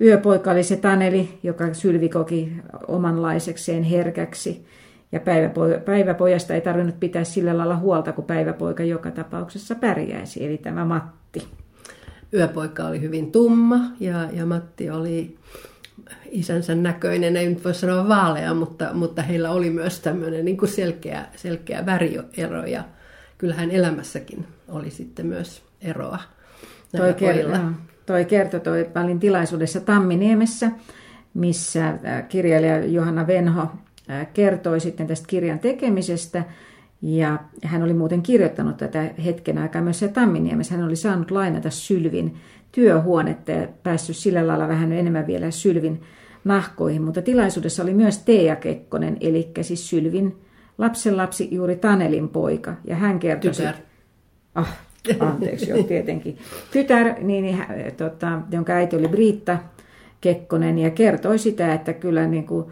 yöpoika 0.00 0.50
oli 0.50 0.62
se 0.62 0.76
Taneli, 0.76 1.38
joka 1.42 1.74
Sylvi 1.74 2.08
koki 2.08 2.52
omanlaisekseen 2.88 3.82
herkäksi. 3.82 4.66
Ja 5.12 5.20
päiväpojasta 5.84 6.54
ei 6.54 6.60
tarvinnut 6.60 7.00
pitää 7.00 7.24
sillä 7.24 7.58
lailla 7.58 7.76
huolta, 7.76 8.12
kun 8.12 8.24
päiväpoika 8.24 8.82
joka 8.82 9.10
tapauksessa 9.10 9.74
pärjäisi, 9.74 10.46
eli 10.46 10.58
tämä 10.58 10.84
Matti. 10.84 11.48
Yöpoika 12.34 12.86
oli 12.86 13.00
hyvin 13.00 13.32
tumma 13.32 13.80
ja, 14.00 14.28
ja 14.32 14.46
Matti 14.46 14.90
oli 14.90 15.36
isänsä 16.30 16.74
näköinen, 16.74 17.36
ei 17.36 17.48
nyt 17.48 17.64
voi 17.64 17.74
sanoa 17.74 18.08
vaalea, 18.08 18.54
mutta, 18.54 18.90
mutta 18.92 19.22
heillä 19.22 19.50
oli 19.50 19.70
myös 19.70 20.00
tämmöinen 20.00 20.44
niin 20.44 20.56
kuin 20.56 20.68
selkeä, 20.68 21.26
selkeä 21.36 21.86
väriero 21.86 22.64
ja 22.66 22.84
kyllähän 23.38 23.70
elämässäkin 23.70 24.46
oli 24.68 24.90
sitten 24.90 25.26
myös 25.26 25.62
eroa 25.80 26.18
toi, 26.96 27.12
ker- 27.12 27.72
toi 28.06 28.24
kertoi, 28.24 28.60
toi, 28.60 28.90
olin 29.04 29.20
tilaisuudessa 29.20 29.80
Tamminiemessä, 29.80 30.70
missä 31.34 31.98
kirjailija 32.28 32.84
Johanna 32.84 33.26
Venho 33.26 33.66
kertoi 34.34 34.80
sitten 34.80 35.06
tästä 35.06 35.26
kirjan 35.26 35.58
tekemisestä. 35.58 36.44
Ja 37.06 37.38
hän 37.64 37.82
oli 37.82 37.94
muuten 37.94 38.22
kirjoittanut 38.22 38.76
tätä 38.76 39.10
hetken 39.24 39.58
aikaa 39.58 39.82
myös 39.82 39.98
se 39.98 40.08
Tamminiemessä. 40.08 40.74
Hän 40.74 40.84
oli 40.84 40.96
saanut 40.96 41.30
lainata 41.30 41.70
Sylvin 41.70 42.36
työhuonetta 42.72 43.52
ja 43.52 43.68
päässyt 43.82 44.16
sillä 44.16 44.46
lailla 44.46 44.68
vähän 44.68 44.92
enemmän 44.92 45.26
vielä 45.26 45.50
Sylvin 45.50 46.02
nahkoihin. 46.44 47.02
Mutta 47.02 47.22
tilaisuudessa 47.22 47.82
oli 47.82 47.94
myös 47.94 48.18
Teija 48.18 48.56
Kekkonen, 48.56 49.16
eli 49.20 49.50
siis 49.60 49.90
Sylvin 49.90 50.36
lapsenlapsi 50.78 51.48
juuri 51.50 51.76
Tanelin 51.76 52.28
poika. 52.28 52.74
Ja 52.84 52.96
hän 52.96 53.18
kertoi... 53.18 53.50
Tytär. 53.50 53.74
Ah, 54.54 54.76
anteeksi, 55.20 55.70
joo, 55.70 55.82
tietenkin. 55.82 56.38
Tytär, 56.72 57.14
niin, 57.20 57.44
niin, 57.44 57.58
tota, 57.96 58.40
jonka 58.50 58.72
äiti 58.72 58.96
oli 58.96 59.08
Briitta 59.08 59.58
Kekkonen, 60.20 60.78
ja 60.78 60.90
kertoi 60.90 61.38
sitä, 61.38 61.74
että 61.74 61.92
kyllä 61.92 62.26
niin 62.26 62.46
kuin, 62.46 62.66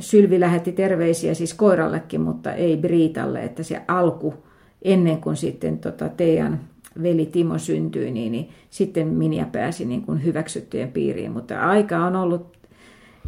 Sylvi 0.00 0.40
lähetti 0.40 0.72
terveisiä 0.72 1.34
siis 1.34 1.54
koirallekin, 1.54 2.20
mutta 2.20 2.52
ei 2.52 2.76
Briitalle, 2.76 3.42
että 3.42 3.62
se 3.62 3.82
alku 3.88 4.34
ennen 4.82 5.20
kuin 5.20 5.36
sitten 5.36 5.78
tota 5.78 6.08
teidän 6.08 6.60
veli 7.02 7.26
Timo 7.26 7.58
syntyi, 7.58 8.10
niin, 8.10 8.32
niin 8.32 8.48
sitten 8.70 9.08
Minja 9.08 9.46
pääsi 9.52 9.84
niin 9.84 10.02
kuin 10.02 10.24
hyväksyttyjen 10.24 10.92
piiriin. 10.92 11.32
Mutta 11.32 11.60
aika 11.60 11.98
on 11.98 12.16
ollut 12.16 12.56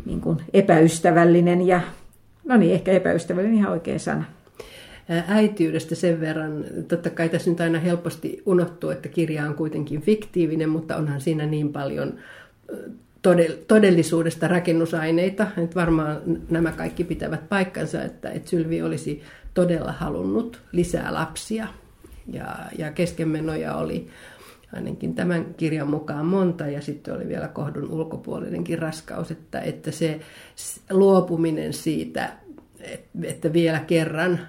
niin 0.06 0.20
kuin 0.20 0.38
epäystävällinen 0.54 1.66
ja, 1.66 1.80
no 2.44 2.56
niin, 2.56 2.72
ehkä 2.72 2.92
epäystävällinen 2.92 3.58
ihan 3.58 3.72
oikea 3.72 3.98
sana. 3.98 4.24
Äitiydestä 5.28 5.94
sen 5.94 6.20
verran, 6.20 6.64
totta 6.88 7.10
kai 7.10 7.28
tässä 7.28 7.50
nyt 7.50 7.60
aina 7.60 7.78
helposti 7.78 8.42
unohtuu, 8.46 8.90
että 8.90 9.08
kirja 9.08 9.46
on 9.46 9.54
kuitenkin 9.54 10.00
fiktiivinen, 10.00 10.68
mutta 10.68 10.96
onhan 10.96 11.20
siinä 11.20 11.46
niin 11.46 11.72
paljon 11.72 12.14
todellisuudesta 13.66 14.48
rakennusaineita. 14.48 15.46
Että 15.56 15.74
varmaan 15.74 16.20
nämä 16.50 16.72
kaikki 16.72 17.04
pitävät 17.04 17.48
paikkansa, 17.48 18.02
että, 18.02 18.30
että 18.30 18.50
Sylvi 18.50 18.82
olisi 18.82 19.22
todella 19.54 19.92
halunnut 19.92 20.62
lisää 20.72 21.14
lapsia 21.14 21.68
ja, 22.32 22.56
ja 22.78 22.92
keskenmenoja 22.92 23.74
oli, 23.74 24.08
ainakin 24.72 25.14
tämän 25.14 25.54
kirjan 25.54 25.90
mukaan 25.90 26.26
monta, 26.26 26.66
ja 26.66 26.80
sitten 26.80 27.14
oli 27.14 27.28
vielä 27.28 27.48
kohdun 27.48 27.90
ulkopuolinenkin 27.90 28.78
raskaus, 28.78 29.30
että, 29.30 29.60
että 29.60 29.90
se 29.90 30.20
luopuminen 30.90 31.72
siitä, 31.72 32.32
että 33.22 33.52
vielä 33.52 33.80
kerran 33.80 34.40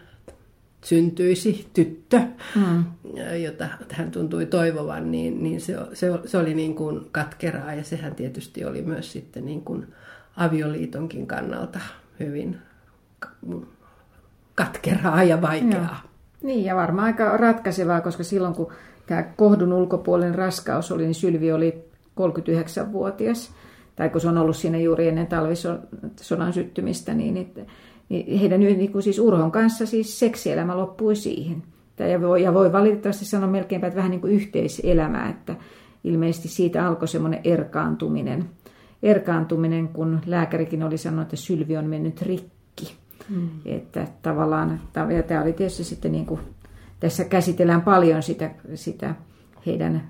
syntyisi 0.84 1.70
tyttö, 1.74 2.20
mm. 2.56 2.86
jota 3.44 3.68
hän 3.92 4.12
tuntui 4.12 4.46
toivovan, 4.46 5.12
niin, 5.12 5.44
niin 5.44 5.62
se, 5.62 5.76
se, 5.94 6.08
se 6.26 6.38
oli 6.38 6.54
niin 6.54 6.76
kuin 6.76 7.06
katkeraa, 7.12 7.74
ja 7.74 7.84
sehän 7.84 8.16
tietysti 8.16 8.66
oli 8.66 8.82
myös 8.82 9.12
sitten 9.12 9.46
niin 9.46 9.62
kuin 9.62 9.88
avioliitonkin 10.38 11.28
kannalta 11.28 11.80
hyvin 12.20 12.58
katkeraa 14.56 15.24
ja 15.24 15.42
vaikeaa. 15.42 16.02
Joo. 16.04 16.12
Niin, 16.44 16.66
ja 16.66 16.76
varmaan 16.76 17.06
aika 17.06 17.38
ratkaisevaa, 17.38 18.02
koska 18.02 18.24
silloin 18.24 18.54
kun 18.54 18.72
tämä 19.06 19.24
kohdun 19.24 19.74
ulkopuolen 19.74 20.36
raskaus 20.36 20.92
oli, 20.92 21.04
niin 21.04 21.16
Sylvi 21.16 21.52
oli 21.52 21.84
39-vuotias, 22.20 23.52
tai 23.96 24.10
kun 24.10 24.22
se 24.22 24.28
on 24.28 24.38
ollut 24.38 24.56
siinä 24.56 24.78
juuri 24.78 25.08
ennen 25.08 25.28
talvisodan 25.28 26.54
syttymistä, 26.54 27.14
niin, 27.14 27.38
että, 27.38 27.62
niin 28.10 28.40
heidän 28.40 28.60
niin 28.60 28.92
kuin 28.92 29.04
siis 29.04 29.20
Urhon 29.20 29.52
kanssa 29.52 29.86
siis 29.86 30.20
seksielämä 30.20 30.78
loppui 30.78 31.16
siihen. 31.16 31.64
Ja 32.12 32.22
voi, 32.22 32.44
ja 32.44 32.54
voi 32.54 32.72
valitettavasti 32.72 33.26
sanoa 33.26 33.50
melkeinpä, 33.50 33.88
että 33.88 33.98
vähän 33.98 34.12
niin 34.12 34.22
kuin 34.22 34.34
yhteiselämä, 34.34 35.30
että 35.30 35.56
ilmeisesti 36.04 36.48
siitä 36.48 36.88
alkoi 36.88 37.08
semmoinen 37.08 37.42
erkaantuminen. 37.44 38.50
Erkaantuminen, 39.04 39.88
kun 39.88 40.20
lääkärikin 40.26 40.84
oli 40.84 40.98
sanonut, 40.98 41.24
että 41.24 41.36
Sylvi 41.36 41.78
on 41.78 41.86
mennyt 41.86 42.22
rikki. 42.22 42.94
Mm. 43.30 43.50
Että 43.66 44.08
tavallaan, 44.22 44.82
ja 45.16 45.24
tämä 45.24 45.42
oli 45.42 45.54
tietysti 45.54 45.84
sitten 45.84 46.12
niin 46.12 46.26
kuin 46.26 46.40
tässä 47.00 47.26
käsitellään 47.26 47.82
paljon 47.82 48.24
sitä, 48.24 48.52
sitä 48.76 49.16
heidän 49.66 50.10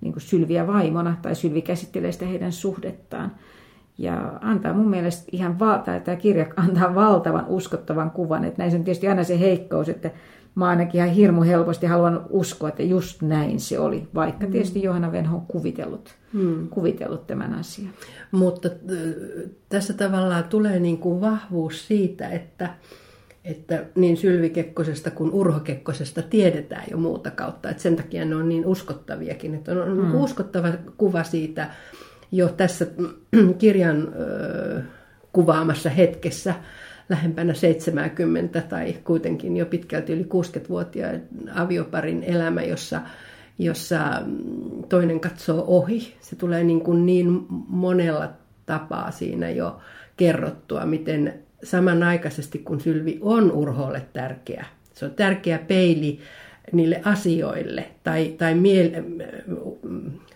niin 0.00 0.12
kuin 0.12 0.22
Sylviä 0.22 0.66
vaimona, 0.66 1.16
tai 1.22 1.34
Sylvi 1.34 1.62
käsittelee 1.62 2.12
sitä 2.12 2.26
heidän 2.26 2.52
suhdettaan. 2.52 3.32
Ja 4.02 4.38
antaa 4.40 4.72
mun 4.72 4.90
mielestä 4.90 5.24
ihan, 5.32 5.56
tai 5.84 6.00
tämä 6.00 6.16
kirja 6.16 6.46
antaa 6.66 6.94
valtavan 6.94 7.46
uskottavan 7.48 8.10
kuvan, 8.10 8.44
että 8.44 8.62
näissä 8.62 8.78
on 8.78 8.84
tietysti 8.84 9.08
aina 9.08 9.24
se 9.24 9.40
heikkous, 9.40 9.88
että 9.88 10.10
mä 10.54 10.68
ainakin 10.68 10.98
ihan 10.98 11.14
hirmu 11.14 11.42
helposti 11.42 11.86
haluan 11.86 12.26
uskoa, 12.30 12.68
että 12.68 12.82
just 12.82 13.22
näin 13.22 13.60
se 13.60 13.78
oli, 13.78 14.08
vaikka 14.14 14.46
mm. 14.46 14.52
tietysti 14.52 14.82
Johanna 14.82 15.12
Venho 15.12 15.36
on 15.36 15.46
kuvitellut, 15.46 16.14
mm. 16.32 16.68
kuvitellut 16.68 17.26
tämän 17.26 17.54
asian. 17.54 17.90
Mutta 18.30 18.68
tässä 19.68 19.92
tavallaan 19.92 20.44
tulee 20.44 20.78
niin 20.78 20.98
kuin 20.98 21.20
vahvuus 21.20 21.88
siitä, 21.88 22.28
että, 22.28 22.74
että 23.44 23.84
niin 23.94 24.16
Sylvi 24.16 24.50
Kekkosesta 24.50 25.10
kuin 25.10 25.30
Urho 25.32 25.60
Kekkosesta 25.60 26.22
tiedetään 26.22 26.84
jo 26.90 26.96
muuta 26.96 27.30
kautta. 27.30 27.70
Että 27.70 27.82
sen 27.82 27.96
takia 27.96 28.24
ne 28.24 28.36
on 28.36 28.48
niin 28.48 28.66
uskottaviakin. 28.66 29.54
Että 29.54 29.72
on, 29.72 29.80
on 29.80 29.98
mm. 29.98 30.14
uskottava 30.14 30.68
kuva 30.96 31.22
siitä 31.22 31.70
jo 32.32 32.48
tässä 32.48 32.86
kirjan 33.58 34.14
kuvaamassa 35.32 35.90
hetkessä 35.90 36.54
lähempänä 37.08 37.54
70 37.54 38.60
tai 38.60 38.96
kuitenkin 39.04 39.56
jo 39.56 39.66
pitkälti 39.66 40.12
yli 40.12 40.22
60-vuotiaan 40.22 41.20
avioparin 41.54 42.22
elämä, 42.22 42.62
jossa, 42.62 43.00
jossa 43.58 43.98
toinen 44.88 45.20
katsoo 45.20 45.64
ohi. 45.66 46.14
Se 46.20 46.36
tulee 46.36 46.64
niin, 46.64 46.80
kuin 46.80 47.06
niin 47.06 47.46
monella 47.68 48.28
tapaa 48.66 49.10
siinä 49.10 49.50
jo 49.50 49.78
kerrottua, 50.16 50.86
miten 50.86 51.34
samanaikaisesti 51.64 52.58
kun 52.58 52.80
Sylvi 52.80 53.18
on 53.20 53.52
Urholle 53.52 54.06
tärkeä. 54.12 54.66
Se 54.94 55.04
on 55.04 55.10
tärkeä 55.10 55.58
peili 55.58 56.18
niille 56.72 57.02
asioille 57.04 57.90
tai, 58.04 58.34
tai 58.38 58.54
miel, 58.54 58.90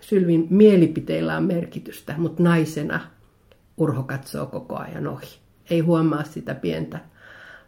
Sylvin 0.00 0.46
mielipiteillä 0.50 1.36
on 1.36 1.44
merkitystä, 1.44 2.14
mutta 2.18 2.42
naisena 2.42 3.00
Urho 3.76 4.02
katsoo 4.02 4.46
koko 4.46 4.76
ajan 4.76 5.06
ohi. 5.06 5.38
Ei 5.70 5.80
huomaa 5.80 6.24
sitä 6.24 6.54
pientä, 6.54 6.98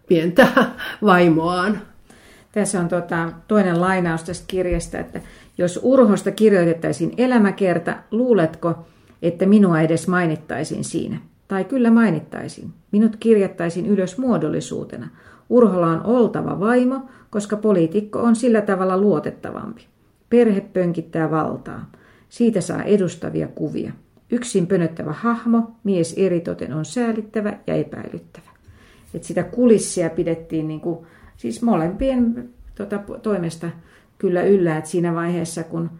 pientä 0.08 0.48
vaimoaan. 1.02 1.82
Tässä 2.52 2.80
on 2.80 2.88
tota, 2.88 3.32
toinen 3.48 3.80
lainaus 3.80 4.24
tästä 4.24 4.44
kirjasta, 4.48 4.98
että 4.98 5.20
jos 5.58 5.80
Urhosta 5.82 6.30
kirjoitettaisiin 6.30 7.14
elämäkerta, 7.16 7.96
luuletko, 8.10 8.86
että 9.22 9.46
minua 9.46 9.80
edes 9.80 10.08
mainittaisiin 10.08 10.84
siinä? 10.84 11.20
Tai 11.48 11.64
kyllä 11.64 11.90
mainittaisiin. 11.90 12.72
Minut 12.92 13.16
kirjattaisiin 13.16 13.86
ylös 13.86 14.18
muodollisuutena. 14.18 15.08
Urholla 15.48 15.86
on 15.86 16.04
oltava 16.04 16.60
vaimo, 16.60 17.08
koska 17.30 17.56
poliitikko 17.56 18.18
on 18.18 18.36
sillä 18.36 18.60
tavalla 18.60 18.98
luotettavampi. 18.98 19.86
Perhe 20.30 20.60
pönkittää 20.60 21.30
valtaa. 21.30 21.90
Siitä 22.28 22.60
saa 22.60 22.82
edustavia 22.82 23.48
kuvia. 23.48 23.92
Yksin 24.30 24.66
pönöttävä 24.66 25.12
hahmo, 25.12 25.70
mies 25.84 26.14
eritoten 26.16 26.72
on 26.72 26.84
säälittävä 26.84 27.58
ja 27.66 27.74
epäilyttävä. 27.74 28.50
Et 29.14 29.24
sitä 29.24 29.42
kulissia 29.42 30.10
pidettiin 30.10 30.68
niin 30.68 30.80
kuin, 30.80 31.06
siis 31.36 31.62
molempien 31.62 32.48
tota, 32.74 33.00
toimesta 33.22 33.70
kyllä 34.18 34.42
yllä, 34.42 34.76
että 34.76 34.90
siinä 34.90 35.14
vaiheessa 35.14 35.64
kun 35.64 35.90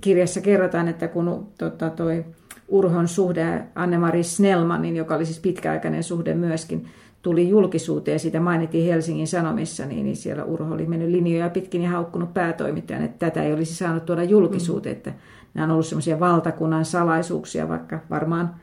kirjassa 0.00 0.40
kerrotaan, 0.40 0.88
että 0.88 1.08
kun 1.08 1.48
tota, 1.58 1.90
toi 1.90 2.24
Urhon 2.68 3.08
suhde 3.08 3.62
Anne-Mari 3.74 4.22
Snellmanin, 4.22 4.96
joka 4.96 5.14
oli 5.14 5.26
siis 5.26 5.40
pitkäaikainen 5.40 6.02
suhde 6.02 6.34
myöskin, 6.34 6.88
tuli 7.26 7.48
julkisuuteen 7.48 8.14
ja 8.14 8.18
siitä 8.18 8.40
mainittiin 8.40 8.86
Helsingin 8.86 9.26
Sanomissa, 9.26 9.86
niin, 9.86 10.04
niin 10.04 10.16
siellä 10.16 10.44
Urho 10.44 10.74
oli 10.74 10.86
mennyt 10.86 11.08
linjoja 11.08 11.50
pitkin 11.50 11.82
ja 11.82 11.90
haukkunut 11.90 12.34
päätoimittajan, 12.34 13.04
että 13.04 13.26
tätä 13.26 13.42
ei 13.42 13.52
olisi 13.52 13.74
saanut 13.74 14.04
tuoda 14.04 14.24
julkisuuteen, 14.24 14.96
että 14.96 15.12
nämä 15.54 15.64
on 15.64 15.70
ollut 15.70 15.86
semmoisia 15.86 16.20
valtakunnan 16.20 16.84
salaisuuksia, 16.84 17.68
vaikka 17.68 18.00
varmaan 18.10 18.54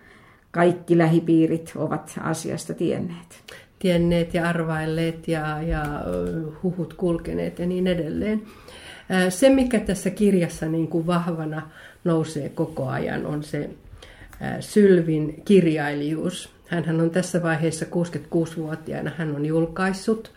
kaikki 0.51 0.97
lähipiirit 0.97 1.73
ovat 1.75 2.19
asiasta 2.21 2.73
tienneet. 2.73 3.43
Tienneet 3.79 4.33
ja 4.33 4.49
arvailleet 4.49 5.27
ja, 5.27 5.61
ja 5.61 5.83
huhut 6.63 6.93
kulkeneet 6.93 7.59
ja 7.59 7.65
niin 7.65 7.87
edelleen. 7.87 8.41
Se, 9.29 9.49
mikä 9.49 9.79
tässä 9.79 10.09
kirjassa 10.09 10.65
niin 10.65 10.87
kuin 10.87 11.07
vahvana 11.07 11.69
nousee 12.03 12.49
koko 12.49 12.87
ajan, 12.87 13.25
on 13.25 13.43
se 13.43 13.69
Sylvin 14.59 15.41
kirjailijuus. 15.45 16.49
Hän 16.81 17.01
on 17.01 17.09
tässä 17.09 17.43
vaiheessa 17.43 17.85
66-vuotiaana, 17.85 19.11
hän 19.17 19.35
on 19.35 19.45
julkaissut. 19.45 20.31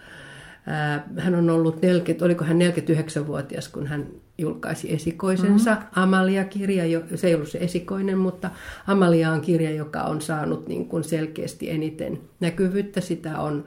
Hän 1.18 1.34
on 1.34 1.50
ollut, 1.50 1.82
40, 1.82 2.24
oliko 2.24 2.44
hän 2.44 2.58
49-vuotias, 2.58 3.68
kun 3.68 3.86
hän 3.86 4.06
julkaisi 4.38 4.94
esikoisensa. 4.94 5.70
Mm-hmm. 5.70 5.88
Amalia-kirja, 6.02 7.00
se 7.14 7.26
ei 7.26 7.34
ollut 7.34 7.48
se 7.48 7.58
esikoinen, 7.58 8.18
mutta 8.18 8.50
Amalia 8.86 9.30
on 9.32 9.40
kirja, 9.40 9.70
joka 9.70 10.02
on 10.02 10.20
saanut 10.20 10.68
niin 10.68 10.88
kuin 10.88 11.04
selkeästi 11.04 11.70
eniten 11.70 12.20
näkyvyyttä. 12.40 13.00
Sitä 13.00 13.38
on, 13.38 13.64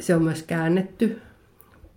se 0.00 0.14
on 0.14 0.22
myös 0.22 0.42
käännetty 0.42 1.20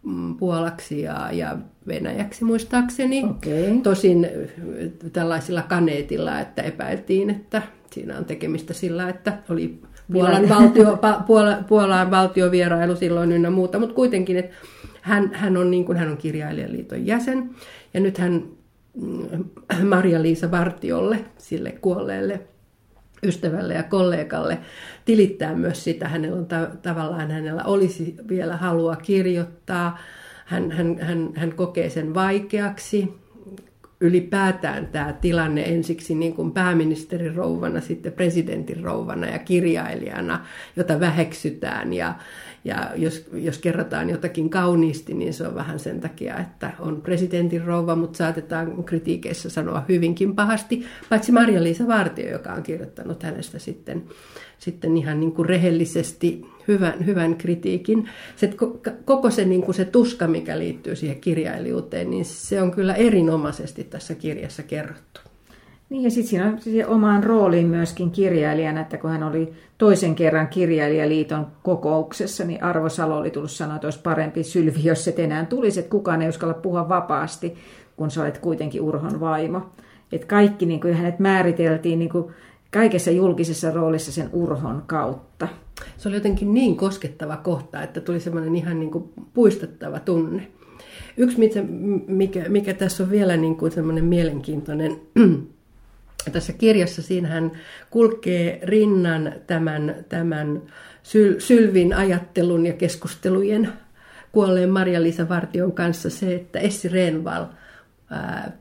mm, 0.04 0.36
puolaksi 0.36 1.02
ja, 1.02 1.30
ja 1.32 1.58
venäjäksi 1.88 2.44
muistaakseni. 2.44 3.24
Okay. 3.24 3.82
Tosin 3.84 4.28
tällaisilla 5.14 5.62
kaneetilla, 5.62 6.40
että 6.40 6.62
epäiltiin, 6.62 7.30
että 7.30 7.62
siinä 7.92 8.18
on 8.18 8.26
tekemistä 8.26 8.74
sillä, 8.74 9.10
että 9.10 9.38
oli 9.50 9.82
Puolan, 10.12 10.50
valtio, 10.50 11.00
Puola, 11.28 11.58
Puolaan 11.68 12.12
valtiovierailu 12.12 12.96
silloin 12.96 13.32
ynnä 13.32 13.50
muuta, 13.50 13.80
mutta 13.80 13.96
kuitenkin, 13.96 14.38
että 14.38 14.56
hän, 15.02 15.32
hän, 15.34 15.58
on, 15.58 15.72
niin 15.72 15.86
kuin, 15.86 15.98
hän 15.98 16.12
on 16.12 16.18
kirjailijaliiton 16.18 17.06
jäsen 17.06 17.50
ja 17.94 18.00
nyt 18.00 18.18
hän 18.18 18.44
mm, 19.02 19.46
Maria-Liisa 19.90 20.52
Vartiolle, 20.52 21.26
sille 21.38 21.72
kuolleelle 21.72 22.42
ystävälle 23.24 23.74
ja 23.74 23.84
kollegalle, 23.84 24.58
tilittää 25.06 25.56
myös 25.56 25.84
sitä. 25.84 26.08
Hänellä 26.08 26.38
on 26.38 26.46
ta- 26.46 26.70
tavallaan 26.82 27.32
hänellä 27.32 27.64
olisi 27.64 28.16
vielä 28.30 28.58
halua 28.58 28.96
kirjoittaa. 28.96 30.00
Hän, 30.46 30.72
hän, 30.72 31.00
hän, 31.02 31.30
hän 31.36 31.54
kokee 31.54 31.90
sen 31.90 32.14
vaikeaksi 32.14 33.14
ylipäätään 34.02 34.88
tämä 34.88 35.14
tilanne 35.14 35.62
ensiksi 35.62 36.16
niin 36.16 36.34
kuin 36.34 36.52
pääministerin 36.52 37.36
rouvana, 37.36 37.82
sitten 37.82 38.14
presidentin 38.14 38.84
rouvana 38.84 39.28
ja 39.28 39.40
kirjailijana, 39.40 40.46
jota 40.76 41.00
väheksytään. 41.00 41.94
Ja, 41.94 42.16
ja 42.64 42.92
jos, 42.96 43.30
jos 43.34 43.58
kerrotaan 43.58 44.10
jotakin 44.10 44.50
kauniisti, 44.50 45.14
niin 45.14 45.34
se 45.34 45.48
on 45.48 45.56
vähän 45.56 45.80
sen 45.80 46.02
takia, 46.02 46.40
että 46.40 46.72
on 46.80 47.02
presidentin 47.02 47.64
rouva, 47.64 47.96
mutta 47.96 48.18
saatetaan 48.18 48.84
kritiikeissä 48.84 49.50
sanoa 49.50 49.86
hyvinkin 49.90 50.36
pahasti. 50.36 50.86
Paitsi 51.10 51.32
Maria-Liisa 51.32 51.88
Vartio, 51.88 52.32
joka 52.32 52.54
on 52.54 52.64
kirjoittanut 52.64 53.24
hänestä 53.24 53.60
sitten, 53.60 54.04
sitten 54.58 54.98
ihan 54.98 55.20
niin 55.20 55.32
kuin 55.32 55.50
rehellisesti 55.50 56.46
hyvän, 56.74 57.06
hyvän 57.06 57.36
kritiikin. 57.36 58.10
Se, 58.36 58.54
koko 59.06 59.30
se, 59.30 59.46
niin 59.46 59.62
kuin 59.62 59.76
se 59.76 59.86
tuska, 59.86 60.28
mikä 60.28 60.60
liittyy 60.60 60.96
siihen 60.96 61.22
kirjailijuuteen, 61.22 62.10
niin 62.10 62.26
se 62.26 62.62
on 62.62 62.72
kyllä 62.72 62.94
erinomaisesti 62.94 63.84
tässä 63.84 64.16
kirjassa 64.16 64.64
kerrottu. 64.64 65.22
Niin 65.90 66.04
ja 66.04 66.12
sitten 66.12 66.30
siinä 66.30 66.46
on 66.46 66.62
siis 66.62 66.88
omaan 66.88 67.24
rooliin 67.24 67.68
myöskin 67.68 68.12
kirjailijana, 68.12 68.82
että 68.82 68.98
kun 68.98 69.10
hän 69.10 69.24
oli 69.24 69.54
toisen 69.78 70.16
kerran 70.16 70.48
kirjailijaliiton 70.48 71.48
kokouksessa, 71.64 72.44
niin 72.44 72.64
Arvo 72.64 72.90
Salo 72.90 73.18
oli 73.18 73.30
tullut 73.30 73.52
sanoa, 73.52 73.76
että 73.76 73.88
olisi 73.88 74.00
parempi 74.04 74.44
Sylvi, 74.44 74.84
jos 74.84 75.08
et 75.08 75.20
enää 75.20 75.46
tulisi, 75.46 75.80
että 75.80 75.90
kukaan 75.92 76.22
ei 76.22 76.30
uskalla 76.30 76.54
puhua 76.54 76.90
vapaasti, 76.90 77.56
kun 77.96 78.12
sä 78.12 78.22
olet 78.22 78.38
kuitenkin 78.38 78.82
Urhon 78.82 79.20
vaimo. 79.20 79.62
Että 80.12 80.28
kaikki 80.28 80.66
niin 80.66 80.82
kuin 80.82 80.94
hänet 80.94 81.20
määriteltiin 81.20 82.00
niin 82.00 82.10
kuin 82.10 82.26
kaikessa 82.72 83.12
julkisessa 83.12 83.72
roolissa 83.72 84.12
sen 84.12 84.30
Urhon 84.34 84.84
kautta. 84.88 85.48
Se 85.98 86.10
oli 86.10 86.16
jotenkin 86.16 86.54
niin 86.54 86.78
koskettava 86.78 87.38
kohta, 87.38 87.84
että 87.84 88.02
tuli 88.02 88.20
semmoinen 88.20 88.56
ihan 88.56 88.80
niin 88.80 88.92
kuin 88.92 89.14
puistettava 89.34 90.00
tunne. 90.00 90.48
Yksi, 91.18 91.38
mikä, 92.08 92.50
mikä 92.50 92.74
tässä 92.74 93.04
on 93.04 93.10
vielä 93.10 93.38
niin 93.38 93.56
kuin 93.56 93.72
semmoinen 93.72 94.06
mielenkiintoinen 94.06 95.02
tässä 96.32 96.54
kirjassa, 96.54 97.02
siinä 97.02 97.28
hän 97.28 97.52
kulkee 97.90 98.60
rinnan 98.64 99.34
tämän, 99.48 99.96
tämän 100.10 100.62
syl, 101.04 101.40
Sylvin 101.40 101.94
ajattelun 101.94 102.66
ja 102.66 102.74
keskustelujen 102.74 103.74
kuolleen 104.32 104.70
Maria-Liisa 104.70 105.30
Vartion 105.30 105.72
kanssa 105.72 106.10
se, 106.10 106.36
että 106.36 106.60
Essi 106.60 106.90
Renval 106.90 107.46
ää, 108.10 108.52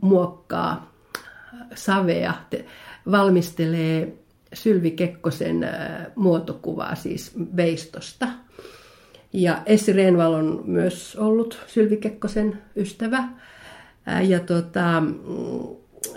muokkaa 0.00 0.92
savea, 1.74 2.34
te, 2.50 2.64
valmistelee 3.10 4.12
Sylvi 4.54 4.90
Kekkosen 4.90 5.64
ää, 5.64 6.10
muotokuvaa 6.16 6.94
siis 6.94 7.32
veistosta. 7.56 8.28
Ja 9.32 9.62
Essi 9.66 9.92
Renval 9.92 10.32
on 10.32 10.62
myös 10.66 11.16
ollut 11.16 11.58
Sylvi 11.66 11.96
Kekkosen 11.96 12.58
ystävä. 12.76 13.24
Ää, 14.06 14.22
ja 14.22 14.40
tota, 14.40 15.02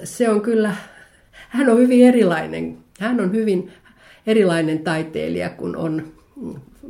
se 0.03 0.29
on 0.29 0.41
kyllä, 0.41 0.75
hän 1.49 1.69
on 1.69 1.77
hyvin 1.77 2.07
erilainen. 2.07 2.77
Hän 2.99 3.19
on 3.19 3.31
hyvin 3.31 3.71
erilainen 4.27 4.79
taiteilija, 4.79 5.49
kun 5.49 5.75
on 5.75 6.13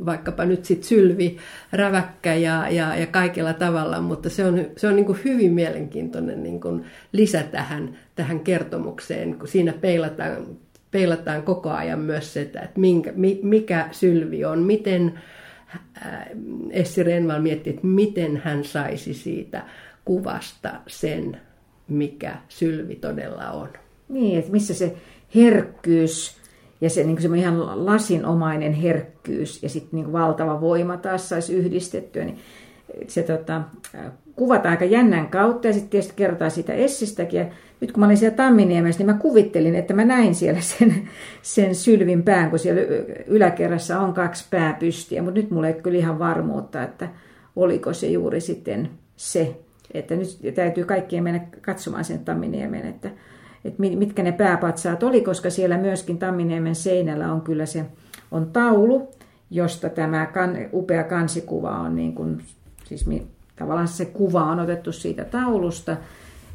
vaikkapa 0.06 0.44
nyt 0.44 0.64
sitten 0.64 0.88
Sylvi, 0.88 1.36
räväkkä 1.72 2.34
ja, 2.34 2.68
ja, 2.68 2.96
ja 2.96 3.06
kaikella 3.06 3.52
tavalla, 3.52 4.00
mutta 4.00 4.30
se 4.30 4.46
on, 4.46 4.66
se 4.76 4.88
on 4.88 4.96
niin 4.96 5.06
kuin 5.06 5.18
hyvin 5.24 5.52
mielenkiintoinen 5.52 6.42
niin 6.42 6.60
kuin 6.60 6.84
lisä 7.12 7.42
tähän, 7.42 7.98
tähän 8.14 8.40
kertomukseen, 8.40 9.38
kun 9.38 9.48
siinä 9.48 9.72
peilataan, 9.72 10.46
peilataan 10.90 11.42
koko 11.42 11.70
ajan 11.70 12.00
myös 12.00 12.32
sitä, 12.32 12.60
että 12.60 12.80
minkä, 12.80 13.12
mikä 13.42 13.88
Sylvi 13.92 14.44
on, 14.44 14.58
miten 14.58 15.18
Essi 16.70 17.02
Renval 17.02 17.42
mietti, 17.42 17.70
että 17.70 17.86
miten 17.86 18.40
hän 18.44 18.64
saisi 18.64 19.14
siitä 19.14 19.62
kuvasta 20.04 20.70
sen 20.86 21.40
mikä 21.88 22.36
sylvi 22.48 22.94
todella 22.94 23.50
on. 23.50 23.68
Niin, 24.08 24.38
että 24.38 24.52
missä 24.52 24.74
se 24.74 24.96
herkkyys 25.34 26.36
ja 26.80 26.90
se, 26.90 27.04
niin 27.04 27.22
se 27.22 27.28
ihan 27.38 27.86
lasinomainen 27.86 28.72
herkkyys 28.72 29.62
ja 29.62 29.68
sitten 29.68 29.90
niin 29.92 30.12
valtava 30.12 30.60
voima 30.60 30.96
taas 30.96 31.28
saisi 31.28 31.54
yhdistettyä, 31.54 32.24
niin 32.24 32.38
se 33.06 33.22
tota, 33.22 33.62
kuvataan 34.36 34.70
aika 34.70 34.84
jännän 34.84 35.28
kautta 35.28 35.66
ja 35.66 35.72
sitten 35.72 35.90
tietysti 35.90 36.12
kerrotaan 36.16 36.50
sitä 36.50 36.72
Essistäkin. 36.72 37.40
Ja 37.40 37.46
nyt 37.80 37.92
kun 37.92 38.00
mä 38.00 38.06
olin 38.06 38.16
siellä 38.16 38.36
Tamminiemessä, 38.36 38.98
niin 38.98 39.14
mä 39.14 39.20
kuvittelin, 39.20 39.74
että 39.74 39.94
mä 39.94 40.04
näin 40.04 40.34
siellä 40.34 40.60
sen, 40.60 41.08
sen 41.42 41.74
sylvin 41.74 42.22
pään, 42.22 42.50
kun 42.50 42.58
siellä 42.58 42.82
yläkerrassa 43.26 44.00
on 44.00 44.14
kaksi 44.14 44.46
pääpystiä, 44.50 45.22
mutta 45.22 45.40
nyt 45.40 45.50
mulla 45.50 45.68
ei 45.68 45.74
kyllä 45.74 45.98
ihan 45.98 46.18
varmuutta, 46.18 46.82
että 46.82 47.08
oliko 47.56 47.92
se 47.92 48.06
juuri 48.06 48.40
sitten 48.40 48.90
se 49.16 49.56
että 49.94 50.16
nyt 50.16 50.54
täytyy 50.54 50.84
kaikkien 50.84 51.22
mennä 51.22 51.40
katsomaan 51.60 52.04
sen 52.04 52.18
Tamminiemen, 52.18 52.86
että, 52.86 53.10
että 53.64 53.82
mitkä 53.82 54.22
ne 54.22 54.32
pääpatsaat 54.32 55.02
oli, 55.02 55.20
koska 55.20 55.50
siellä 55.50 55.78
myöskin 55.78 56.18
Tamminiemen 56.18 56.74
seinällä 56.74 57.32
on 57.32 57.40
kyllä 57.40 57.66
se 57.66 57.86
on 58.30 58.50
taulu, 58.52 59.10
josta 59.50 59.88
tämä 59.88 60.26
kan, 60.26 60.56
upea 60.72 61.04
kansikuva 61.04 61.70
on 61.70 61.96
niin 61.96 62.14
kuin, 62.14 62.42
siis 62.84 63.06
tavallaan 63.56 63.88
se 63.88 64.04
kuva 64.04 64.44
on 64.44 64.60
otettu 64.60 64.92
siitä 64.92 65.24
taulusta. 65.24 65.96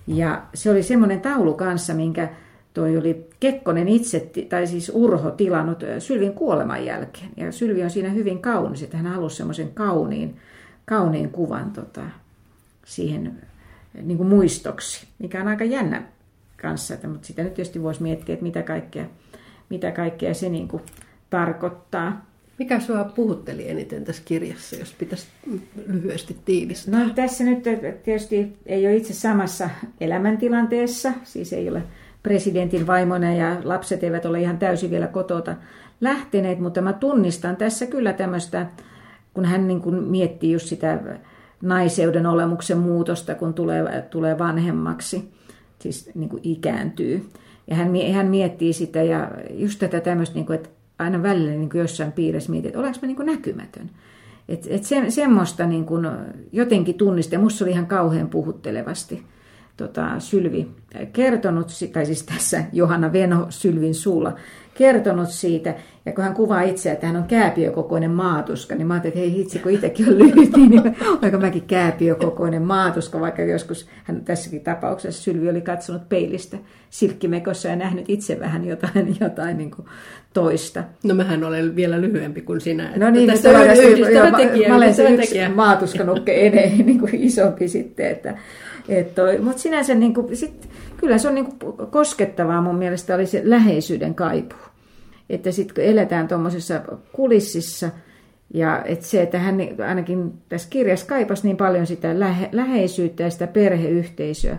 Ja 0.08 0.42
se 0.54 0.72
oli 0.72 0.84
semmoinen 0.84 1.22
taulu 1.22 1.54
kanssa, 1.54 1.94
minkä 1.94 2.30
toi 2.74 2.98
oli 2.98 3.30
Kekkonen 3.40 3.88
itse, 3.88 4.32
tai 4.50 4.68
siis 4.68 4.92
Urho 4.94 5.32
tilannut 5.32 5.84
Sylvin 6.00 6.34
kuoleman 6.34 6.86
jälkeen. 6.86 7.30
Ja 7.38 7.52
Sylvi 7.52 7.84
on 7.84 7.90
siinä 7.90 8.10
hyvin 8.10 8.40
kaunis, 8.42 8.84
että 8.84 8.98
hän 8.98 9.14
halusi 9.14 9.36
semmoisen 9.36 9.74
kauniin, 9.74 10.38
kauniin 10.86 11.30
kuvan 11.30 11.72
tota, 11.72 12.02
siihen 12.86 13.42
niin 14.04 14.18
kuin 14.18 14.30
muistoksi, 14.30 15.08
mikä 15.20 15.42
on 15.42 15.48
aika 15.48 15.64
jännä 15.64 16.04
kanssa. 16.62 16.96
Mutta 17.08 17.28
sitä 17.28 17.44
nyt 17.44 17.54
tietysti 17.54 17.84
voisi 17.84 18.04
miettiä, 18.04 18.34
että 18.34 18.44
mitä 18.44 18.62
kaikkea, 18.62 19.06
mitä 19.70 19.92
kaikkea 19.92 20.34
se 20.34 20.50
niin 20.50 20.68
kuin 20.68 20.84
tarkoittaa. 21.30 22.26
Mikä 22.60 22.80
sinua 22.80 23.04
puhutteli 23.04 23.70
eniten 23.70 24.04
tässä 24.04 24.22
kirjassa, 24.26 24.76
jos 24.76 24.96
pitäisi 25.00 25.28
lyhyesti 25.88 26.38
tiivistää? 26.46 27.04
No 27.04 27.14
tässä 27.14 27.44
nyt 27.44 27.64
tietysti 28.04 28.58
ei 28.66 28.88
ole 28.88 28.96
itse 28.96 29.14
samassa 29.14 29.70
elämäntilanteessa, 30.02 31.14
siis 31.24 31.54
ei 31.54 31.70
ole 31.70 31.84
presidentin 32.24 32.88
vaimona 32.88 33.34
ja 33.34 33.58
lapset 33.64 34.04
eivät 34.04 34.26
ole 34.26 34.42
ihan 34.42 34.58
täysin 34.58 34.92
vielä 34.92 35.08
kotota 35.08 35.56
lähteneet, 36.02 36.60
mutta 36.60 36.82
mä 36.82 36.94
tunnistan 36.94 37.56
tässä 37.56 37.86
kyllä 37.86 38.14
tämmöistä, 38.14 38.66
kun 39.34 39.46
hän 39.46 39.68
niin 39.68 39.82
kuin 39.82 40.04
miettii 40.04 40.52
just 40.52 40.66
sitä 40.66 41.00
naiseuden 41.62 42.26
olemuksen 42.26 42.78
muutosta, 42.78 43.36
kun 43.36 43.54
tulee, 43.54 44.02
tulee 44.02 44.38
vanhemmaksi, 44.38 45.32
siis 45.80 46.10
niin 46.16 46.30
kuin 46.30 46.42
ikääntyy. 46.44 47.30
Ja 47.68 47.76
hän, 47.76 47.92
hän 48.14 48.28
miettii 48.28 48.74
sitä 48.74 49.04
ja 49.04 49.32
just 49.50 49.80
tätä 49.80 50.00
tämmöistä, 50.00 50.36
niin 50.36 50.46
kuin, 50.46 50.56
että 50.56 50.70
aina 51.00 51.24
välillä 51.24 51.52
niin 51.52 51.70
kuin 51.70 51.82
jossain 51.82 52.12
piirissä 52.12 52.52
mietit, 52.52 52.68
että 52.70 52.80
olenko 52.80 53.00
mä 53.02 53.08
niin 53.08 53.16
kuin 53.16 53.26
näkymätön. 53.26 53.90
Et, 54.50 54.68
et 54.70 54.84
se, 54.84 55.10
semmoista 55.10 55.66
niin 55.66 55.86
kuin 55.86 56.08
jotenkin 56.52 56.96
tunnista, 56.96 57.36
ja 57.36 57.40
musta 57.40 57.66
oli 57.66 57.72
ihan 57.72 57.88
kauhean 57.88 58.30
puhuttelevasti 58.30 59.24
tota, 59.78 60.20
Sylvi 60.20 60.68
kertonut, 61.14 61.68
tai 61.94 62.06
siis 62.06 62.24
tässä 62.24 62.64
Johanna 62.74 63.14
Venho 63.14 63.46
Sylvin 63.50 63.96
suulla 63.96 64.34
kertonut 64.78 65.30
siitä. 65.30 65.76
Ja 66.10 66.14
kun 66.14 66.24
hän 66.24 66.34
kuvaa 66.34 66.62
itseä, 66.62 66.94
että 66.94 67.08
hän 67.08 67.16
on 67.16 67.24
kääpiökokoinen 67.24 68.12
maatuska, 68.12 68.76
niin 68.76 68.88
mä 68.88 68.94
ajattelin, 68.94 69.18
että 69.18 69.20
hei 69.20 69.34
hitsi, 69.34 69.60
kun 69.60 69.72
itsekin 69.72 70.10
on 70.10 70.18
lyhyt, 70.18 70.58
niin 70.58 70.96
olenko 71.22 71.40
mäkin 71.40 71.62
kääpiökokoinen 71.62 72.62
maatuska, 72.62 73.20
vaikka 73.20 73.42
joskus 73.42 73.88
hän 74.04 74.26
tässäkin 74.26 74.62
tapauksessa 74.62 75.24
Sylvi 75.24 75.50
oli 75.50 75.62
katsonut 75.62 76.10
peilistä 76.10 76.58
silkkimekossa 76.90 77.68
ja 77.68 77.76
nähnyt 77.76 78.06
itse 78.08 78.40
vähän 78.40 78.66
jotain, 78.66 79.16
jotain 79.22 79.58
niin 79.58 79.72
kuin 79.72 79.86
toista. 80.34 80.84
No 81.04 81.16
mähän 81.16 81.44
olen 81.44 81.76
vielä 81.76 82.02
lyhyempi 82.02 82.42
kuin 82.42 82.62
sinä. 82.62 82.94
No 82.96 83.10
niin, 83.10 83.30
tästä 83.30 83.50
on 83.50 83.78
yhdistävä 83.78 84.32
tekijä. 84.38 84.70
Mä 84.70 84.76
olen 84.76 84.94
se 84.94 85.10
yksi 85.10 85.48
maatuskanukke 85.56 86.34
enää 86.48 86.86
niin 86.86 87.00
kuin 87.00 87.16
isompi 87.16 87.68
sitten, 87.68 88.12
että, 88.12 88.38
että 88.88 89.22
mutta 89.42 89.62
sinänsä 89.62 89.96
niin 89.96 90.14
kuin, 90.14 90.38
sit, 90.38 90.70
kyllä 90.98 91.18
se 91.18 91.28
on 91.28 91.36
niin 91.36 91.46
kuin 91.46 91.78
koskettavaa 91.92 92.62
mun 92.62 92.76
mielestä 92.76 93.16
oli 93.16 93.26
se 93.26 93.42
läheisyyden 93.46 94.16
kaipuu 94.16 94.69
että 95.30 95.52
sitten 95.52 95.76
kun 95.76 95.84
eletään 95.84 96.28
tuommoisessa 96.28 96.82
kulississa, 97.12 97.90
ja 98.54 98.84
että 98.86 99.06
se, 99.06 99.22
että 99.22 99.40
hän 99.40 99.58
ainakin 99.88 100.34
tässä 100.50 100.70
kirjassa 100.70 101.06
kaipasi 101.06 101.48
niin 101.48 101.58
paljon 101.58 101.88
sitä 101.88 102.20
lähe, 102.20 102.50
läheisyyttä 102.52 103.24
ja 103.24 103.30
sitä 103.30 103.48
perheyhteisöä, 103.48 104.58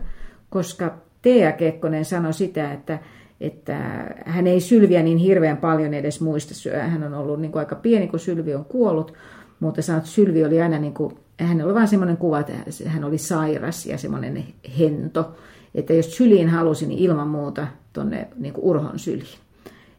koska 0.51 0.99
Tea 1.23 1.53
Kekkonen 1.53 2.05
sanoi 2.05 2.33
sitä, 2.33 2.73
että, 2.73 2.99
että 3.41 3.77
hän 4.25 4.47
ei 4.47 4.61
Sylviä 4.61 5.03
niin 5.03 5.19
hirveän 5.19 5.57
paljon 5.57 5.95
edes 5.95 6.21
muista. 6.21 6.71
Hän 6.79 7.03
on 7.03 7.15
ollut 7.15 7.41
niin 7.41 7.53
kuin 7.53 7.61
aika 7.61 7.77
pieni, 7.77 8.09
kun 8.09 8.21
Sylvi 8.21 8.55
on 8.55 8.65
kuollut, 8.65 9.15
mutta 9.61 9.83
sanoi, 9.83 9.99
että 9.99 10.11
Sylvi 10.11 10.45
oli 10.45 10.63
aina, 10.63 10.79
niin 10.79 10.95
kuin, 10.95 11.19
hän 11.41 11.63
oli 11.63 11.75
vain 11.75 11.89
semmoinen 11.89 12.17
kuva, 12.17 12.41
että 12.41 12.53
hän 12.87 13.05
oli 13.05 13.19
sairas 13.19 13.87
ja 13.87 13.99
semmoinen 13.99 14.45
hento. 14.79 15.35
Että 15.75 15.93
jos 15.93 16.17
syliin 16.17 16.49
halusi, 16.49 16.87
niin 16.87 16.99
ilman 16.99 17.29
muuta 17.29 17.67
tuonne 17.93 18.29
niin 18.37 18.55
Urhon 18.57 18.99
syliin. 18.99 19.39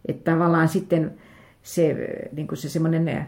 Että 0.06 0.32
tavallaan 0.32 0.68
sitten 0.68 1.14
se, 1.64 1.96
niin 2.32 2.48
kuin 2.48 2.58
se 2.58 2.70
semmoinen, 2.70 3.26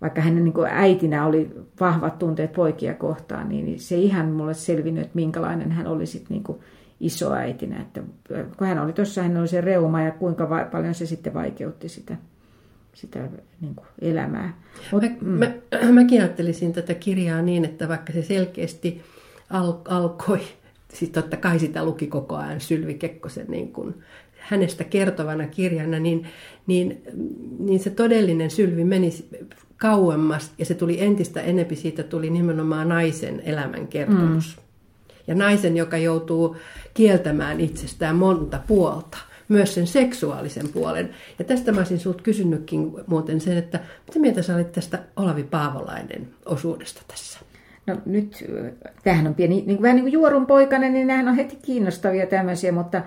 vaikka 0.00 0.20
hänen 0.20 0.44
niin 0.44 0.52
kuin 0.52 0.70
äitinä 0.70 1.26
oli 1.26 1.50
vahvat 1.80 2.18
tunteet 2.18 2.52
poikia 2.52 2.94
kohtaan, 2.94 3.48
niin 3.48 3.80
se 3.80 3.96
ihan 3.96 4.26
mulle 4.26 4.54
selvinnyt, 4.54 5.04
että 5.04 5.14
minkälainen 5.14 5.72
hän 5.72 5.86
oli 5.86 6.06
sitten 6.06 6.34
niin 6.34 6.44
kuin 6.44 6.58
isoäitinä. 7.00 7.80
Että 7.80 8.02
kun 8.56 8.66
hän 8.66 8.78
oli 8.78 8.92
tuossa, 8.92 9.22
hän 9.22 9.36
oli 9.36 9.48
se 9.48 9.60
reuma 9.60 10.02
ja 10.02 10.10
kuinka 10.10 10.50
va- 10.50 10.68
paljon 10.72 10.94
se 10.94 11.06
sitten 11.06 11.34
vaikeutti 11.34 11.88
sitä, 11.88 12.16
sitä 12.94 13.28
niin 13.60 13.74
kuin 13.74 13.86
elämää. 14.00 14.58
Mut, 14.92 15.02
mä, 15.02 15.08
mm. 15.20 15.28
mä, 15.28 15.52
mäkin 16.00 16.20
ajattelisin 16.20 16.72
tätä 16.72 16.94
kirjaa 16.94 17.42
niin, 17.42 17.64
että 17.64 17.88
vaikka 17.88 18.12
se 18.12 18.22
selkeästi 18.22 19.02
al- 19.50 19.80
alkoi, 19.88 20.40
siis 20.92 21.10
totta 21.10 21.36
kai 21.36 21.58
sitä 21.58 21.84
luki 21.84 22.06
koko 22.06 22.36
ajan 22.36 22.60
Sylvi 22.60 22.94
Kekkosen 22.94 23.46
niin 23.48 23.72
kuin 23.72 23.94
hänestä 24.44 24.84
kertovana 24.84 25.46
kirjana, 25.46 25.98
niin, 25.98 26.26
niin, 26.66 27.02
niin 27.58 27.80
se 27.80 27.90
todellinen 27.90 28.50
sylvi 28.50 28.84
meni 28.84 29.10
kauemmas 29.76 30.52
ja 30.58 30.64
se 30.64 30.74
tuli 30.74 31.02
entistä 31.02 31.40
enempi, 31.40 31.76
siitä 31.76 32.02
tuli 32.02 32.30
nimenomaan 32.30 32.88
naisen 32.88 33.42
elämän 33.44 33.86
kertomus. 33.86 34.56
Mm. 34.56 34.62
ja 35.26 35.34
naisen, 35.34 35.76
joka 35.76 35.96
joutuu 35.96 36.56
kieltämään 36.94 37.60
itsestään 37.60 38.16
monta 38.16 38.60
puolta, 38.66 39.18
myös 39.48 39.74
sen 39.74 39.86
seksuaalisen 39.86 40.68
puolen. 40.68 41.10
Ja 41.38 41.44
tästä 41.44 41.72
mä 41.72 41.78
olisin 41.78 41.98
sinulta 41.98 42.22
kysynytkin 42.22 42.92
muuten 43.06 43.40
sen, 43.40 43.56
että 43.56 43.80
mitä 44.06 44.18
mieltä 44.18 44.42
sä 44.42 44.54
olit 44.54 44.72
tästä 44.72 44.98
Olavi 45.16 45.42
Paavolainen 45.42 46.28
osuudesta 46.46 47.02
tässä? 47.08 47.40
No 47.86 47.96
nyt, 48.06 48.44
tämähän 49.04 49.26
on 49.26 49.34
pieni, 49.34 49.54
niin 49.54 49.64
kuin, 49.64 49.82
vähän 49.82 49.96
niin 49.96 50.04
kuin 50.04 50.12
juorun 50.12 50.46
poikainen, 50.46 50.92
niin 50.92 51.06
nämähän 51.06 51.28
on 51.28 51.36
heti 51.36 51.58
kiinnostavia 51.62 52.26
tämmöisiä, 52.26 52.72
mutta 52.72 52.98
äh, 52.98 53.04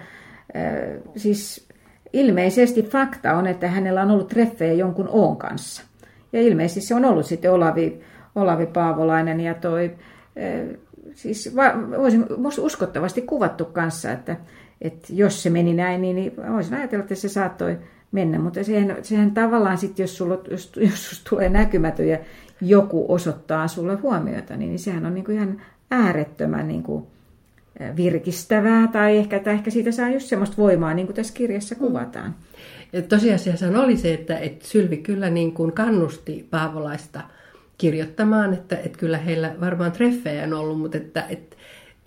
siis 1.16 1.68
ilmeisesti 2.14 2.84
fakta 2.84 3.34
on, 3.34 3.48
että 3.48 3.68
hänellä 3.68 4.02
on 4.02 4.12
ollut 4.12 4.28
treffejä 4.28 4.74
jonkun 4.74 5.10
Oon 5.12 5.38
kanssa. 5.38 5.84
Ja 6.34 6.42
ilmeisesti 6.42 6.82
se 6.82 6.96
on 6.96 7.06
ollut 7.06 7.26
sitten 7.26 7.52
Olavi, 7.52 8.02
Olavi 8.36 8.66
Paavolainen 8.66 9.40
ja 9.40 9.54
toi, 9.54 9.92
siis 11.14 11.56
va, 11.56 11.64
voisin 11.98 12.26
uskottavasti 12.60 13.22
kuvattu 13.22 13.66
kanssa, 13.66 14.12
että, 14.12 14.36
että 14.82 15.08
jos 15.10 15.44
se 15.44 15.50
meni 15.50 15.74
näin, 15.74 16.02
niin, 16.02 16.16
niin 16.16 16.34
voisin 16.54 16.74
ajatella, 16.74 17.04
että 17.04 17.16
se 17.16 17.30
saattoi 17.30 17.78
mennä, 18.12 18.40
mutta 18.40 18.64
sehän, 18.64 18.98
sehän 19.02 19.32
tavallaan 19.32 19.78
sitten, 19.78 20.04
jos, 20.04 20.18
sulla, 20.18 20.40
jos, 20.52 20.72
jos 20.76 21.24
tulee 21.30 21.50
näkymätön 21.50 22.08
ja 22.08 22.18
joku 22.62 23.06
osoittaa 23.10 23.68
sulle 23.68 23.96
huomiota, 23.96 24.58
niin 24.58 24.80
sehän 24.80 25.06
on 25.06 25.14
niin 25.14 25.26
kuin 25.26 25.38
ihan 25.38 25.62
äärettömän 25.92 26.68
niin 26.68 26.84
kuin 26.84 27.08
virkistävää, 27.96 28.88
tai 28.88 29.18
ehkä, 29.18 29.40
tai 29.40 29.54
ehkä 29.54 29.72
siitä 29.72 29.92
saa 29.92 30.10
just 30.10 30.28
semmoista 30.28 30.58
voimaa, 30.58 30.94
niin 30.94 31.08
kuin 31.08 31.16
tässä 31.16 31.34
kirjassa 31.34 31.76
mm. 31.76 31.80
kuvataan. 31.80 32.36
Ja 32.94 33.02
tosiasiassa 33.02 33.82
oli 33.82 33.98
se, 33.98 34.14
että, 34.14 34.38
että 34.38 34.68
Sylvi 34.68 34.98
kyllä 34.98 35.30
niin 35.30 35.54
kuin 35.54 35.72
kannusti 35.72 36.48
Paavolaista 36.50 37.22
kirjoittamaan, 37.78 38.54
että, 38.54 38.78
että 38.78 38.98
kyllä 38.98 39.18
heillä 39.18 39.56
varmaan 39.60 39.92
treffejä 39.92 40.44
on 40.44 40.54
ollut, 40.54 40.80
mutta 40.80 40.98
että, 40.98 41.26
että 41.30 41.58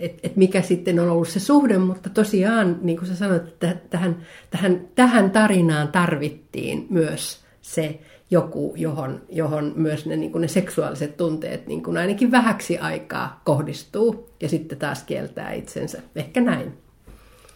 että 0.00 0.20
et 0.22 0.36
mikä 0.36 0.62
sitten 0.62 1.00
on 1.00 1.08
ollut 1.08 1.28
se 1.28 1.40
suhde, 1.40 1.78
mutta 1.78 2.10
tosiaan, 2.10 2.78
niin 2.82 2.98
kuin 2.98 3.08
sä 3.08 3.16
sanoit, 3.16 3.42
että 3.42 3.74
tähän, 3.90 4.16
tähän, 4.50 4.80
tähän 4.94 5.30
tarinaan 5.30 5.88
tarvittiin 5.88 6.86
myös 6.90 7.44
se 7.60 8.00
joku, 8.30 8.74
johon, 8.76 9.20
johon 9.28 9.72
myös 9.76 10.06
ne, 10.06 10.16
niin 10.16 10.32
kuin 10.32 10.42
ne 10.42 10.48
seksuaaliset 10.48 11.16
tunteet 11.16 11.66
niin 11.66 11.82
kuin 11.82 11.96
ainakin 11.96 12.30
vähäksi 12.30 12.78
aikaa 12.78 13.40
kohdistuu 13.44 14.30
ja 14.40 14.48
sitten 14.48 14.78
taas 14.78 15.02
kieltää 15.02 15.52
itsensä. 15.52 15.98
Ehkä 16.16 16.40
näin. 16.40 16.72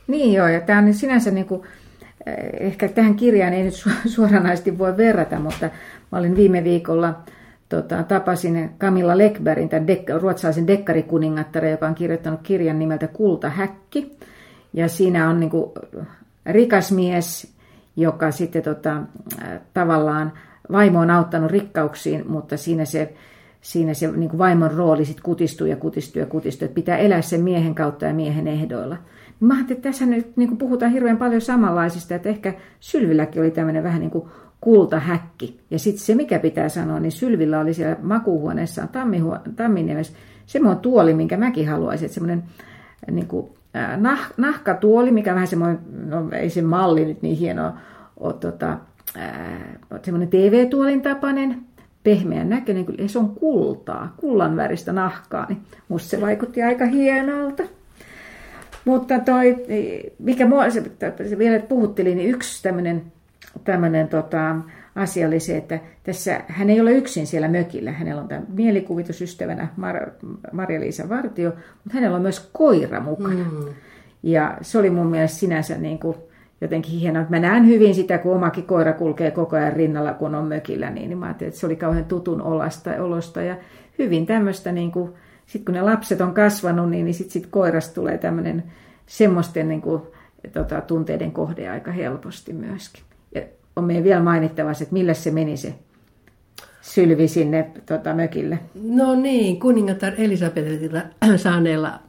Niin 0.07 0.33
joo, 0.33 0.49
ja 0.49 0.61
tämä 0.61 0.79
on 0.79 0.95
sinänsä, 0.95 1.31
niin 1.31 1.47
kuin, 1.47 1.63
eh, 2.27 2.67
ehkä 2.67 2.89
tähän 2.89 3.17
kirjaan 3.17 3.53
ei 3.53 3.63
nyt 3.63 3.85
suoranaisesti 4.15 4.79
voi 4.79 4.97
verrata, 4.97 5.39
mutta 5.39 5.71
mä 6.13 6.19
olin 6.19 6.37
viime 6.37 6.65
viikolla 6.65 7.23
tota, 7.69 8.03
tapasin 8.03 8.71
Camilla 8.79 9.19
Lekbergin, 9.19 9.69
tämän 9.69 9.89
dek- 9.89 10.21
ruotsalaisen 10.21 10.67
dekkarikuningattaren, 10.67 11.71
joka 11.71 11.87
on 11.87 11.95
kirjoittanut 11.95 12.41
kirjan 12.43 12.79
nimeltä 12.79 13.07
Kultahäkki. 13.07 14.19
Ja 14.73 14.89
siinä 14.89 15.31
on 15.31 15.41
niin 15.41 15.51
kuin, 15.51 15.73
rikas 16.47 16.93
mies, 16.93 17.54
joka 17.97 18.31
sitten 18.31 18.63
tota, 18.63 19.03
tavallaan 19.75 20.33
vaimo 20.73 21.01
on 21.01 21.11
auttanut 21.11 21.51
rikkauksiin, 21.51 22.31
mutta 22.31 22.57
siinä 22.57 22.85
se, 22.85 23.15
siinä 23.61 23.95
se 23.95 24.11
niin 24.11 24.31
kuin 24.31 24.39
vaimon 24.39 24.71
rooli 24.71 25.05
sitten 25.05 25.23
kutistuu 25.23 25.67
ja 25.67 25.77
kutistuu 25.77 26.21
ja 26.21 26.27
kutistuu, 26.27 26.67
että 26.67 26.75
pitää 26.75 26.97
elää 26.97 27.23
sen 27.23 27.41
miehen 27.41 27.75
kautta 27.75 28.05
ja 28.05 28.15
miehen 28.15 28.49
ehdoilla. 28.49 28.97
Mä 29.41 29.55
ajattelin, 29.55 29.79
että 29.79 29.89
tässä 29.89 30.07
nyt 30.07 30.37
niin 30.37 30.49
kuin 30.49 30.59
puhutaan 30.59 30.93
hirveän 30.93 31.17
paljon 31.17 31.41
samanlaisista, 31.41 32.15
että 32.15 32.29
ehkä 32.29 32.55
Sylvilläkin 32.81 33.43
oli 33.43 33.51
tämmöinen 33.51 33.83
vähän 33.83 34.01
niin 34.01 34.11
kuin 34.11 34.29
kultahäkki. 34.61 35.61
Ja 35.71 35.79
sitten 35.79 36.05
se, 36.05 36.15
mikä 36.15 36.39
pitää 36.39 36.69
sanoa, 36.69 37.01
niin 37.01 37.13
Sylvillä 37.13 37.61
oli 37.61 37.75
siellä 37.75 37.97
makuuhuoneessaan 38.03 38.89
Tamminiemes 39.57 40.15
semmoinen 40.47 40.83
tuoli, 40.83 41.15
minkä 41.15 41.37
mäkin 41.37 41.69
haluaisin, 41.69 42.07
että 42.07 42.15
semmoinen 42.15 42.45
niin 43.11 43.27
kuin, 43.27 43.47
nah, 43.97 44.33
nahkatuoli, 44.37 45.11
mikä 45.11 45.35
vähän 45.35 45.47
semmoinen, 45.47 45.79
no 46.07 46.29
ei 46.33 46.51
se 46.51 46.63
malli 46.63 47.05
nyt 47.05 47.23
niin 47.23 47.37
hieno 47.37 47.75
ole, 48.17 48.35
tota, 48.35 48.79
semmoinen 50.03 50.29
TV-tuolin 50.29 51.03
tapainen, 51.03 51.63
pehmeän 52.05 52.49
näköinen, 52.49 52.85
kyllä 52.85 53.09
se 53.09 53.19
on 53.19 53.29
kultaa, 53.29 54.15
kullan 54.17 54.57
väristä 54.57 54.93
nahkaa, 54.93 55.47
niin 55.49 55.63
musta 55.89 56.09
se 56.09 56.21
vaikutti 56.21 56.63
aika 56.63 56.87
hienolta. 56.87 57.63
Mutta 58.85 59.19
toi, 59.19 59.57
mikä 60.19 60.47
mua 60.47 60.71
se, 60.71 60.83
se 61.29 61.39
vielä 61.39 61.59
puhutteli, 61.59 62.15
niin 62.15 62.31
yksi 62.31 62.63
tämmöinen 62.63 63.03
tämmöinen 63.65 64.09
tota, 64.09 64.57
asia 64.95 65.27
oli 65.27 65.41
se, 65.41 65.57
että 65.57 65.81
tässä 66.03 66.41
hän 66.49 66.71
ei 66.71 66.81
ole 66.81 66.93
yksin 66.93 67.27
siellä 67.27 67.49
mökillä. 67.49 67.93
Hänellä 67.93 68.23
on 68.23 68.29
tämä 68.29 68.43
mielikuvitusystävänä 68.49 69.69
Mar- 69.79 70.37
Marja-Liisa 70.53 71.09
Vartio, 71.09 71.51
mutta 71.51 71.95
hänellä 71.95 72.17
on 72.17 72.23
myös 72.23 72.51
koira 72.53 73.01
mukana. 73.01 73.45
Mm. 73.45 73.75
Ja 74.23 74.59
se 74.61 74.79
oli 74.79 74.91
mun 74.91 75.07
mielestä 75.07 75.39
sinänsä 75.39 75.79
niin 75.79 75.99
kuin 75.99 76.17
jotenkin 76.61 77.01
hienoa. 77.01 77.27
Mä 77.29 77.39
näen 77.39 77.67
hyvin 77.67 77.95
sitä, 77.95 78.19
kun 78.19 78.35
omakin 78.35 78.65
koira 78.65 78.93
kulkee 78.93 79.31
koko 79.31 79.57
ajan 79.57 79.73
rinnalla, 79.73 80.13
kun 80.13 80.35
on 80.35 80.45
mökillä, 80.45 80.91
niin, 80.91 81.09
niin 81.09 81.19
mä 81.19 81.27
ajattelin, 81.27 81.49
että 81.49 81.61
se 81.61 81.67
oli 81.67 81.77
kauhean 81.77 82.05
tutun 82.05 82.43
olasta, 82.43 82.91
olosta 82.91 83.43
ja 83.43 83.57
hyvin 83.99 84.27
tämmöistä, 84.27 84.73
niin 84.73 84.93
kuin, 84.93 85.13
sit 85.47 85.65
kun 85.65 85.75
ne 85.75 85.83
lapset 85.83 86.21
on 86.21 86.35
kasvanut, 86.35 86.91
niin, 86.91 87.05
niin 87.05 87.15
sitten 87.15 87.33
sit 87.33 87.47
koirasta 87.47 87.95
tulee 87.95 88.19
tämmöinen 88.19 88.63
semmoisten 89.07 89.69
niin 89.69 89.83
kuin, 89.83 90.03
tota, 90.53 90.81
tunteiden 90.81 91.33
kohde 91.33 91.69
aika 91.69 91.93
helposti 91.93 92.53
myöskin. 92.53 93.05
On 93.77 93.85
meidän 93.85 94.05
vielä 94.05 94.23
mainittava, 94.23 94.71
että 94.71 94.87
millä 94.91 95.15
se 95.15 95.31
meni 95.31 95.57
se 95.57 95.75
sylvi 96.81 97.29
sinne 97.29 97.71
tota, 97.87 98.15
mökille? 98.15 98.59
No 98.75 99.15
niin, 99.15 99.61
kuningatar 99.61 100.13
Elisabetilta 100.19 101.03
saaneella 101.37 102.01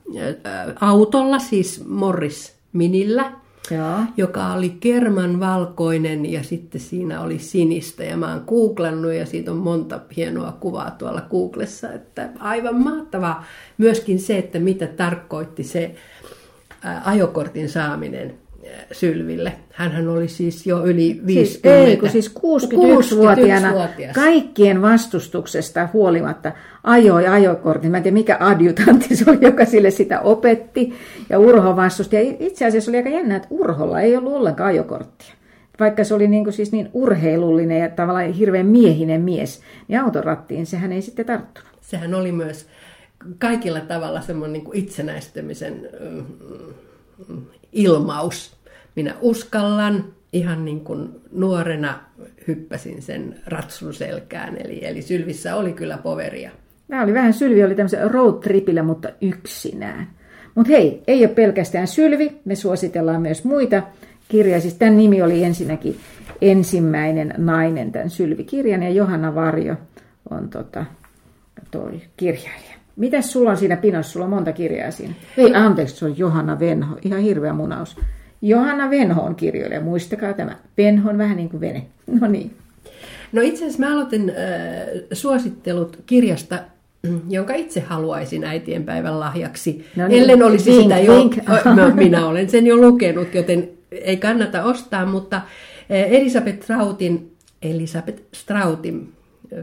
autolla, 0.81 1.39
siis 1.39 1.83
Morris 1.87 2.55
Minillä, 2.73 3.31
Joo. 3.71 3.99
joka 4.17 4.53
oli 4.53 4.69
kerman 4.69 5.39
valkoinen 5.39 6.31
ja 6.31 6.43
sitten 6.43 6.81
siinä 6.81 7.21
oli 7.21 7.39
sinistä. 7.39 8.03
Ja 8.03 8.17
mä 8.17 8.31
oon 8.31 8.43
googlannut 8.47 9.13
ja 9.13 9.25
siitä 9.25 9.51
on 9.51 9.57
monta 9.57 9.99
hienoa 10.15 10.51
kuvaa 10.51 10.91
tuolla 10.91 11.21
Googlessa. 11.21 11.91
Että 11.91 12.29
aivan 12.39 12.75
mahtavaa 12.75 13.45
myöskin 13.77 14.19
se, 14.19 14.37
että 14.37 14.59
mitä 14.59 14.87
tarkoitti 14.87 15.63
se 15.63 15.95
ajokortin 17.05 17.69
saaminen 17.69 18.33
Sylville. 18.91 19.53
Hänhän 19.71 20.07
oli 20.07 20.27
siis 20.27 20.67
jo 20.67 20.85
yli 20.85 21.21
50. 21.25 21.33
Siis, 21.33 21.59
ei, 21.63 21.97
kun 21.97 22.09
siis 22.09 22.35
61-vuotiaana 22.35 23.71
61 23.71 24.13
kaikkien 24.13 24.81
vastustuksesta 24.81 25.89
huolimatta 25.93 26.51
ajoi 26.83 27.27
ajokortin. 27.27 27.91
Mä 27.91 27.97
en 27.97 28.03
tiedä 28.03 28.13
mikä 28.13 28.37
adjutantti 28.39 29.15
se 29.15 29.31
oli, 29.31 29.37
joka 29.41 29.65
sille 29.65 29.91
sitä 29.91 30.21
opetti. 30.21 30.93
Ja 31.29 31.39
Urho 31.39 31.75
vastusti. 31.75 32.15
Ja 32.15 32.21
itse 32.39 32.65
asiassa 32.65 32.91
oli 32.91 32.97
aika 32.97 33.09
jännä, 33.09 33.35
että 33.35 33.47
Urholla 33.51 34.01
ei 34.01 34.17
ollut 34.17 34.33
ollenkaan 34.33 34.69
ajokorttia. 34.69 35.33
Vaikka 35.79 36.03
se 36.03 36.13
oli 36.13 36.27
niin, 36.27 36.43
kuin 36.43 36.53
siis 36.53 36.71
niin 36.71 36.89
urheilullinen 36.93 37.79
ja 37.79 37.89
tavallaan 37.89 38.31
hirveän 38.31 38.65
miehinen 38.65 39.21
mies, 39.21 39.61
niin 39.87 39.99
autorattiin 39.99 40.65
sehän 40.65 40.91
ei 40.91 41.01
sitten 41.01 41.25
tarttunut. 41.25 41.69
Sehän 41.81 42.13
oli 42.13 42.31
myös 42.31 42.67
kaikilla 43.39 43.79
tavalla 43.79 44.21
semmoinen 44.21 44.53
niin 44.53 44.63
kuin 44.63 44.77
itsenäistymisen 44.77 45.89
ilmaus. 47.75 48.55
Minä 48.95 49.15
uskallan, 49.21 50.05
ihan 50.33 50.65
niin 50.65 50.79
kuin 50.79 51.09
nuorena 51.31 51.99
hyppäsin 52.47 53.01
sen 53.01 53.35
ratsun 53.45 53.93
selkään, 53.93 54.57
eli, 54.63 54.85
eli 54.85 55.01
Sylvissä 55.01 55.55
oli 55.55 55.73
kyllä 55.73 55.97
poveria. 55.97 56.51
Mä 56.87 57.03
oli 57.03 57.13
vähän 57.13 57.33
Sylvi, 57.33 57.63
oli 57.63 57.75
tämmöisen 57.75 58.11
road 58.11 58.43
tripillä, 58.43 58.83
mutta 58.83 59.09
yksinään. 59.21 60.07
Mutta 60.55 60.71
hei, 60.71 61.03
ei 61.07 61.25
ole 61.25 61.33
pelkästään 61.33 61.87
Sylvi, 61.87 62.41
me 62.45 62.55
suositellaan 62.55 63.21
myös 63.21 63.43
muita 63.43 63.83
kirjoja. 64.29 64.61
Siis 64.61 64.73
tämän 64.73 64.97
nimi 64.97 65.21
oli 65.21 65.43
ensinnäkin 65.43 65.99
ensimmäinen 66.41 67.33
nainen, 67.37 67.91
tämän 67.91 68.09
Sylvi-kirjan, 68.09 68.83
ja 68.83 68.89
Johanna 68.89 69.35
Varjo 69.35 69.75
on 70.29 70.49
tota, 70.49 70.85
toi 71.71 72.01
kirjailija. 72.17 72.74
Mitäs 72.95 73.31
sulla 73.31 73.49
on 73.49 73.57
siinä 73.57 73.77
pinossa? 73.77 74.11
Sulla 74.11 74.25
on 74.25 74.29
monta 74.29 74.51
kirjaa 74.51 74.91
siinä. 74.91 75.13
Ei, 75.37 75.55
anteeksi, 75.55 75.95
se 75.95 76.05
on 76.05 76.17
Johanna 76.17 76.59
Venho. 76.59 76.97
Ihan 77.05 77.21
hirveä 77.21 77.53
munaus. 77.53 77.97
Johanna 78.41 78.89
Venho 78.89 79.21
on 79.21 79.35
kirjoilija. 79.35 79.81
Muistakaa 79.81 80.33
tämä. 80.33 80.55
Venho 80.77 81.09
on 81.09 81.17
vähän 81.17 81.37
niin 81.37 81.49
kuin 81.49 81.61
vene. 81.61 81.85
No 82.21 82.27
niin. 82.27 82.51
No 83.31 83.41
itse 83.41 83.65
asiassa 83.65 83.85
mä 83.85 83.93
aloitin 83.93 84.29
äh, 84.29 84.35
suosittelut 85.13 85.97
kirjasta, 86.05 86.59
jonka 87.29 87.53
itse 87.53 87.79
haluaisin 87.79 88.43
äitienpäivän 88.43 89.19
lahjaksi. 89.19 89.85
No 89.95 90.07
niin, 90.07 90.23
Ellen 90.23 90.43
olisi 90.43 90.71
link, 90.71 90.83
sitä 90.83 90.99
jo, 90.99 91.19
link. 91.19 91.35
minä 91.95 92.27
olen 92.27 92.49
sen 92.49 92.67
jo 92.67 92.77
lukenut, 92.77 93.33
joten 93.33 93.69
ei 93.91 94.17
kannata 94.17 94.63
ostaa, 94.63 95.05
mutta 95.05 95.41
Elisabeth 95.89 96.63
Strautin, 96.63 97.31
Elisabeth 97.61 98.21
Strautin 98.33 99.14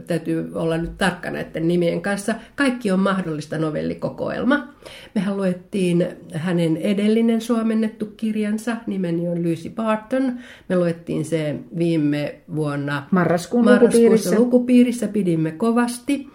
täytyy 0.07 0.51
olla 0.53 0.77
nyt 0.77 0.97
tarkka 0.97 1.31
näiden 1.31 1.67
nimien 1.67 2.01
kanssa. 2.01 2.35
Kaikki 2.55 2.91
on 2.91 2.99
mahdollista 2.99 3.57
novellikokoelma. 3.57 4.67
Mehän 5.15 5.37
luettiin 5.37 6.07
hänen 6.33 6.77
edellinen 6.77 7.41
suomennettu 7.41 8.05
kirjansa, 8.05 8.77
nimeni 8.87 9.29
on 9.29 9.43
Lucy 9.43 9.69
Barton. 9.69 10.33
Me 10.69 10.75
luettiin 10.75 11.25
se 11.25 11.55
viime 11.77 12.35
vuonna 12.55 13.07
marraskuun 13.11 13.65
lukupiirissä. 13.73 14.35
lukupiirissä, 14.35 15.07
pidimme 15.07 15.51
kovasti. 15.51 16.27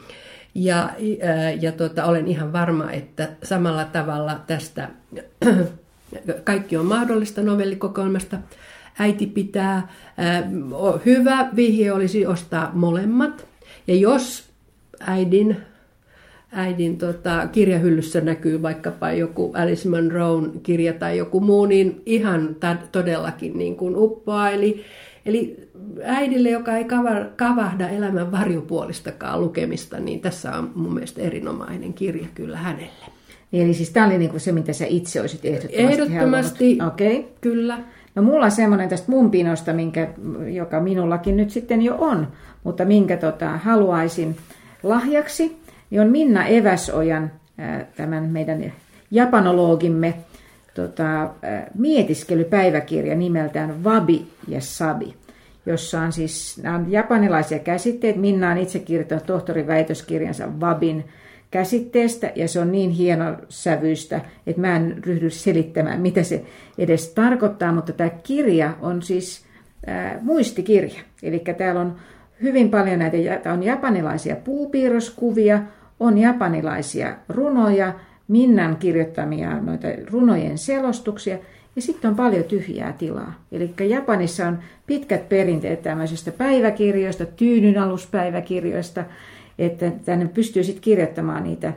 Ja, 0.54 0.90
ja 1.60 1.72
tuota, 1.72 2.04
olen 2.04 2.28
ihan 2.28 2.52
varma, 2.52 2.90
että 2.92 3.28
samalla 3.42 3.84
tavalla 3.84 4.40
tästä 4.46 4.88
kaikki 6.44 6.76
on 6.76 6.86
mahdollista 6.86 7.42
novellikokoelmasta. 7.42 8.38
Äiti 8.98 9.26
pitää. 9.26 9.88
Hyvä 11.06 11.48
vihje 11.56 11.92
olisi 11.92 12.26
ostaa 12.26 12.70
molemmat. 12.74 13.46
Ja 13.86 13.94
jos 13.94 14.48
äidin 15.00 15.56
äidin 16.52 16.98
tota, 16.98 17.48
kirjahyllyssä 17.52 18.20
näkyy 18.20 18.62
vaikkapa 18.62 19.12
joku 19.12 19.52
Alice 19.54 19.88
Munroon 19.88 20.60
kirja 20.62 20.92
tai 20.92 21.18
joku 21.18 21.40
muu, 21.40 21.66
niin 21.66 22.02
ihan 22.06 22.54
t- 22.54 22.92
todellakin 22.92 23.58
niin 23.58 23.76
kuin 23.76 23.96
uppoa. 23.96 24.50
Eli, 24.50 24.84
eli 25.26 25.68
äidille, 26.04 26.50
joka 26.50 26.76
ei 26.76 26.86
kavahda 27.36 27.88
elämän 27.88 28.32
varjopuolistakaan 28.32 29.40
lukemista, 29.40 30.00
niin 30.00 30.20
tässä 30.20 30.52
on 30.52 30.70
mun 30.74 30.94
mielestä 30.94 31.22
erinomainen 31.22 31.92
kirja 31.92 32.26
kyllä 32.34 32.56
hänelle. 32.56 33.06
Eli 33.52 33.74
siis 33.74 33.90
tämä 33.90 34.06
oli 34.06 34.18
niin 34.18 34.30
kuin 34.30 34.40
se, 34.40 34.52
mitä 34.52 34.72
sä 34.72 34.84
itse 34.88 35.20
olisit 35.20 35.44
ehdottomasti 35.44 35.82
Ehdottomasti, 35.82 36.78
okay. 36.86 37.24
kyllä. 37.40 37.78
No 38.18 38.22
mulla 38.22 38.44
on 38.44 38.50
semmoinen 38.50 38.88
tästä 38.88 39.10
mun 39.10 39.30
pinosta, 39.30 39.72
minkä, 39.72 40.08
joka 40.46 40.80
minullakin 40.80 41.36
nyt 41.36 41.50
sitten 41.50 41.82
jo 41.82 41.96
on, 41.98 42.28
mutta 42.64 42.84
minkä 42.84 43.16
tota, 43.16 43.48
haluaisin 43.48 44.36
lahjaksi 44.82 45.56
niin 45.90 46.00
on 46.00 46.08
Minna 46.08 46.46
Eväsojan, 46.46 47.30
tämän 47.96 48.24
meidän 48.24 48.72
japanologimme, 49.10 50.14
tota, 50.74 51.30
mietiskelypäiväkirja 51.74 53.14
nimeltään 53.14 53.84
Wabi 53.84 54.26
ja 54.48 54.60
Sabi, 54.60 55.14
jossa 55.66 56.00
on 56.00 56.12
siis 56.12 56.60
nämä 56.62 56.76
on 56.76 56.92
japanilaisia 56.92 57.58
käsitteet. 57.58 58.16
Minna 58.16 58.50
on 58.50 58.58
itse 58.58 58.78
kirjoittanut 58.78 59.26
tohtorin 59.26 59.66
väitöskirjansa 59.66 60.46
Wabin 60.60 61.04
käsitteestä, 61.50 62.32
ja 62.34 62.48
se 62.48 62.60
on 62.60 62.72
niin 62.72 62.90
hieno 62.90 63.24
sävyistä, 63.48 64.20
että 64.46 64.60
mä 64.60 64.76
en 64.76 65.04
ryhdy 65.04 65.30
selittämään, 65.30 66.00
mitä 66.00 66.22
se 66.22 66.44
edes 66.78 67.08
tarkoittaa, 67.08 67.72
mutta 67.72 67.92
tämä 67.92 68.10
kirja 68.10 68.76
on 68.80 69.02
siis 69.02 69.44
ää, 69.86 70.18
muistikirja. 70.22 71.00
Eli 71.22 71.42
täällä 71.58 71.80
on 71.80 71.96
hyvin 72.42 72.70
paljon 72.70 72.98
näitä, 72.98 73.52
on 73.52 73.62
japanilaisia 73.62 74.36
puupiirroskuvia, 74.36 75.62
on 76.00 76.18
japanilaisia 76.18 77.16
runoja, 77.28 77.94
Minnan 78.28 78.76
kirjoittamia 78.76 79.60
noita 79.60 79.88
runojen 80.10 80.58
selostuksia, 80.58 81.38
ja 81.76 81.82
sitten 81.82 82.10
on 82.10 82.16
paljon 82.16 82.44
tyhjää 82.44 82.92
tilaa. 82.92 83.34
Eli 83.52 83.74
Japanissa 83.88 84.46
on 84.46 84.58
pitkät 84.86 85.28
perinteet 85.28 85.82
tämmöisestä 85.82 86.32
päiväkirjoista, 86.32 87.26
tyynyn 87.26 87.78
aluspäiväkirjoista, 87.78 89.04
että 89.58 89.90
tänne 90.04 90.28
pystyy 90.28 90.64
sitten 90.64 90.82
kirjoittamaan 90.82 91.44
niitä. 91.44 91.72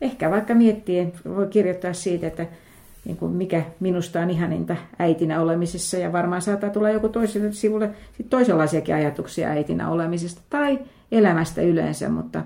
Ehkä 0.00 0.30
vaikka 0.30 0.54
miettii, 0.54 1.12
voi 1.36 1.46
kirjoittaa 1.46 1.92
siitä, 1.92 2.26
että 2.26 2.46
niin 3.04 3.16
kuin 3.16 3.32
mikä 3.32 3.64
minusta 3.80 4.20
on 4.20 4.30
ihaninta 4.30 4.76
äitinä 4.98 5.40
olemisessa, 5.40 5.96
ja 5.96 6.12
varmaan 6.12 6.42
saattaa 6.42 6.70
tulla 6.70 6.90
joku 6.90 7.08
toiselle 7.08 7.52
sivulle 7.52 7.90
sit 8.16 8.30
toisenlaisiakin 8.30 8.94
ajatuksia 8.94 9.48
äitinä 9.48 9.90
olemisesta 9.90 10.40
tai 10.50 10.78
elämästä 11.12 11.62
yleensä, 11.62 12.08
mutta 12.08 12.44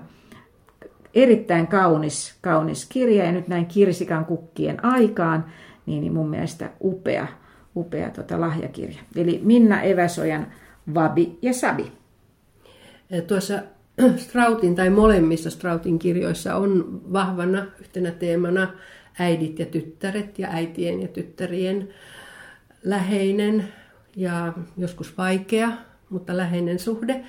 erittäin 1.13 1.67
kaunis, 1.67 2.35
kaunis 2.41 2.85
kirja 2.85 3.25
ja 3.25 3.31
nyt 3.31 3.47
näin 3.47 3.65
kirsikan 3.65 4.25
kukkien 4.25 4.85
aikaan, 4.85 5.45
niin, 5.85 6.01
niin 6.01 6.13
mun 6.13 6.29
mielestä 6.29 6.69
upea, 6.83 7.27
upea 7.75 8.09
tota 8.09 8.41
lahjakirja. 8.41 8.99
Eli 9.15 9.41
Minna 9.43 9.81
Eväsojan 9.81 10.47
Vabi 10.93 11.37
ja 11.41 11.53
Sabi. 11.53 11.91
Tuossa 13.27 13.59
Strautin 14.17 14.75
tai 14.75 14.89
molemmissa 14.89 15.49
Strautin 15.49 15.99
kirjoissa 15.99 16.55
on 16.55 17.01
vahvana 17.13 17.65
yhtenä 17.79 18.11
teemana 18.11 18.73
äidit 19.19 19.59
ja 19.59 19.65
tyttäret 19.65 20.39
ja 20.39 20.47
äitien 20.51 21.01
ja 21.01 21.07
tyttärien 21.07 21.89
läheinen 22.83 23.67
ja 24.15 24.53
joskus 24.77 25.17
vaikea, 25.17 25.71
mutta 26.09 26.37
läheinen 26.37 26.79
suhde, 26.79 27.25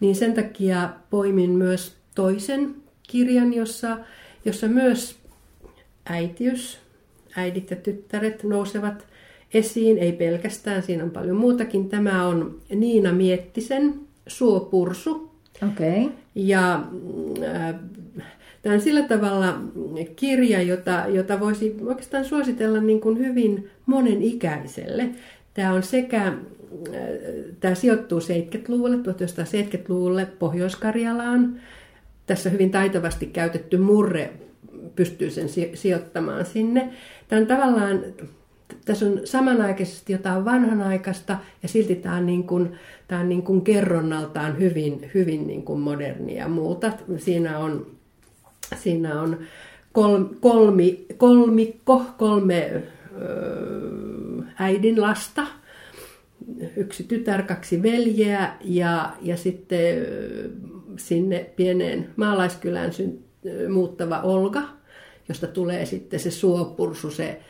niin 0.00 0.14
sen 0.14 0.34
takia 0.34 0.90
poimin 1.10 1.50
myös 1.50 1.96
toisen 2.14 2.74
kirjan, 3.02 3.54
jossa, 3.54 3.98
jossa 4.44 4.68
myös 4.68 5.18
äitiys, 6.06 6.78
äidit 7.36 7.70
ja 7.70 7.76
tyttäret 7.76 8.42
nousevat 8.42 9.06
esiin, 9.54 9.98
ei 9.98 10.12
pelkästään, 10.12 10.82
siinä 10.82 11.04
on 11.04 11.10
paljon 11.10 11.36
muutakin. 11.36 11.88
Tämä 11.88 12.26
on 12.26 12.60
Niina 12.74 13.12
Miettisen 13.12 13.94
Suopursu. 14.26 15.33
Okay. 15.62 16.10
Ja 16.34 16.84
äh, 17.42 17.74
tämä 18.62 18.74
on 18.74 18.80
sillä 18.80 19.02
tavalla 19.02 19.60
kirja, 20.16 20.62
jota, 20.62 21.04
jota 21.08 21.40
voisi 21.40 21.76
oikeastaan 21.86 22.24
suositella 22.24 22.80
niin 22.80 23.00
kuin 23.00 23.18
hyvin 23.18 23.70
monen 23.86 24.22
ikäiselle. 24.22 25.08
Tämä 25.54 25.72
on 25.72 25.82
sekä 25.82 26.26
äh, 26.26 26.34
Tämä 27.60 27.74
sijoittuu 27.74 28.18
70-luvulle, 28.18 28.96
1970-luvulle 28.96 30.26
Pohjois-Karjalaan 30.26 31.60
tässä 32.26 32.50
hyvin 32.50 32.70
taitavasti 32.70 33.26
käytetty 33.26 33.76
murre 33.76 34.32
pystyy 34.96 35.30
sen 35.30 35.48
sijoittamaan 35.74 36.46
sinne. 36.46 36.88
Tämä 37.28 37.40
on 37.40 37.46
tavallaan, 37.46 38.00
tässä 38.84 39.06
on 39.06 39.20
samanaikaisesti 39.24 40.12
jotain 40.12 40.44
vanhanaikaista 40.44 41.38
ja 41.62 41.68
silti 41.68 41.94
tämä 41.94 42.16
on, 42.16 42.26
niin 42.26 42.44
kuin, 42.44 42.72
tämä 43.08 43.20
on 43.20 43.28
niin 43.28 43.42
kuin 43.42 43.62
kerronnaltaan 43.62 44.58
hyvin, 44.58 45.10
hyvin 45.14 45.46
niin 45.46 45.62
kuin 45.62 45.80
modernia 45.80 46.38
ja 46.38 46.48
muuta. 46.48 46.92
Siinä 47.18 47.58
on, 47.58 47.86
siinä 48.76 49.20
on 49.20 49.38
kol, 49.92 50.24
kolmi, 50.40 51.06
kolmikko, 51.16 52.02
kolme 52.18 52.82
äidin 54.58 55.00
lasta, 55.00 55.46
yksi 56.76 57.04
tytär, 57.04 57.42
kaksi 57.42 57.82
veljeä 57.82 58.52
ja, 58.60 59.12
ja 59.22 59.36
sitten 59.36 60.06
sinne 60.96 61.50
pieneen 61.56 62.10
maalaiskylään 62.16 62.90
muuttava 63.68 64.20
Olga, 64.20 64.62
josta 65.28 65.46
tulee 65.46 65.86
sitten 65.86 66.20
se 66.20 66.30
suopursu, 66.30 67.10
se 67.10 67.40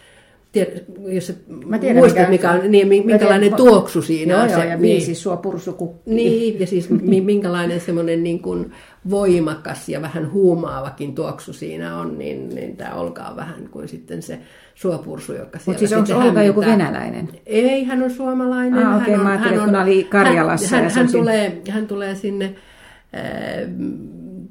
Tiedät, 0.55 0.85
jos 0.99 1.33
Mä 1.67 1.79
tiedän, 1.79 1.97
muistat, 1.97 2.31
mikä, 2.31 2.31
mikä 2.31 2.51
on, 2.51 2.71
niin, 2.71 2.89
minkälainen 2.89 3.41
tiedän, 3.41 3.57
tuoksu 3.57 4.03
siinä 4.03 4.33
joo, 4.33 4.43
on. 4.43 4.51
Joo, 4.51 4.61
se, 4.61 4.67
ja 4.67 4.81
viisi 4.81 5.07
niin, 5.07 5.17
suopursukukki. 5.17 6.11
Niin, 6.11 6.61
ja 6.61 6.67
siis 6.67 6.91
minkälainen 7.25 7.81
semmoinen 7.81 8.23
niin 8.23 8.43
kuin 8.43 8.73
voimakas 9.11 9.89
ja 9.89 10.03
vähän 10.03 10.33
huumaavakin 10.33 11.15
tuoksu 11.15 11.53
siinä 11.53 11.97
on, 11.97 12.19
niin, 12.19 12.49
niin 12.49 12.77
tämä 12.77 12.95
Olga 12.95 13.23
on 13.23 13.37
vähän 13.37 13.69
kuin 13.71 13.89
sitten 13.89 14.23
se 14.23 14.39
suopursu, 14.75 15.33
joka 15.33 15.59
Mutta 15.67 15.79
siis 15.79 15.93
onko 15.93 16.15
Olga 16.15 16.43
joku 16.43 16.61
venäläinen? 16.61 17.29
Ei, 17.47 17.85
hän 17.85 18.03
on 18.03 18.11
suomalainen. 18.11 18.87
Ah, 18.87 19.03
okei, 19.03 19.15
okay, 19.15 19.25
mä 19.25 19.39
hän 19.39 19.59
on, 19.59 19.65
kun 19.65 19.77
oli 19.77 20.05
Karjalassa. 20.05 20.77
Hän, 20.77 20.85
hän, 20.85 20.93
hän, 20.93 21.13
tulee, 21.13 21.63
hän 21.71 21.87
tulee 21.87 22.15
sinne 22.15 22.55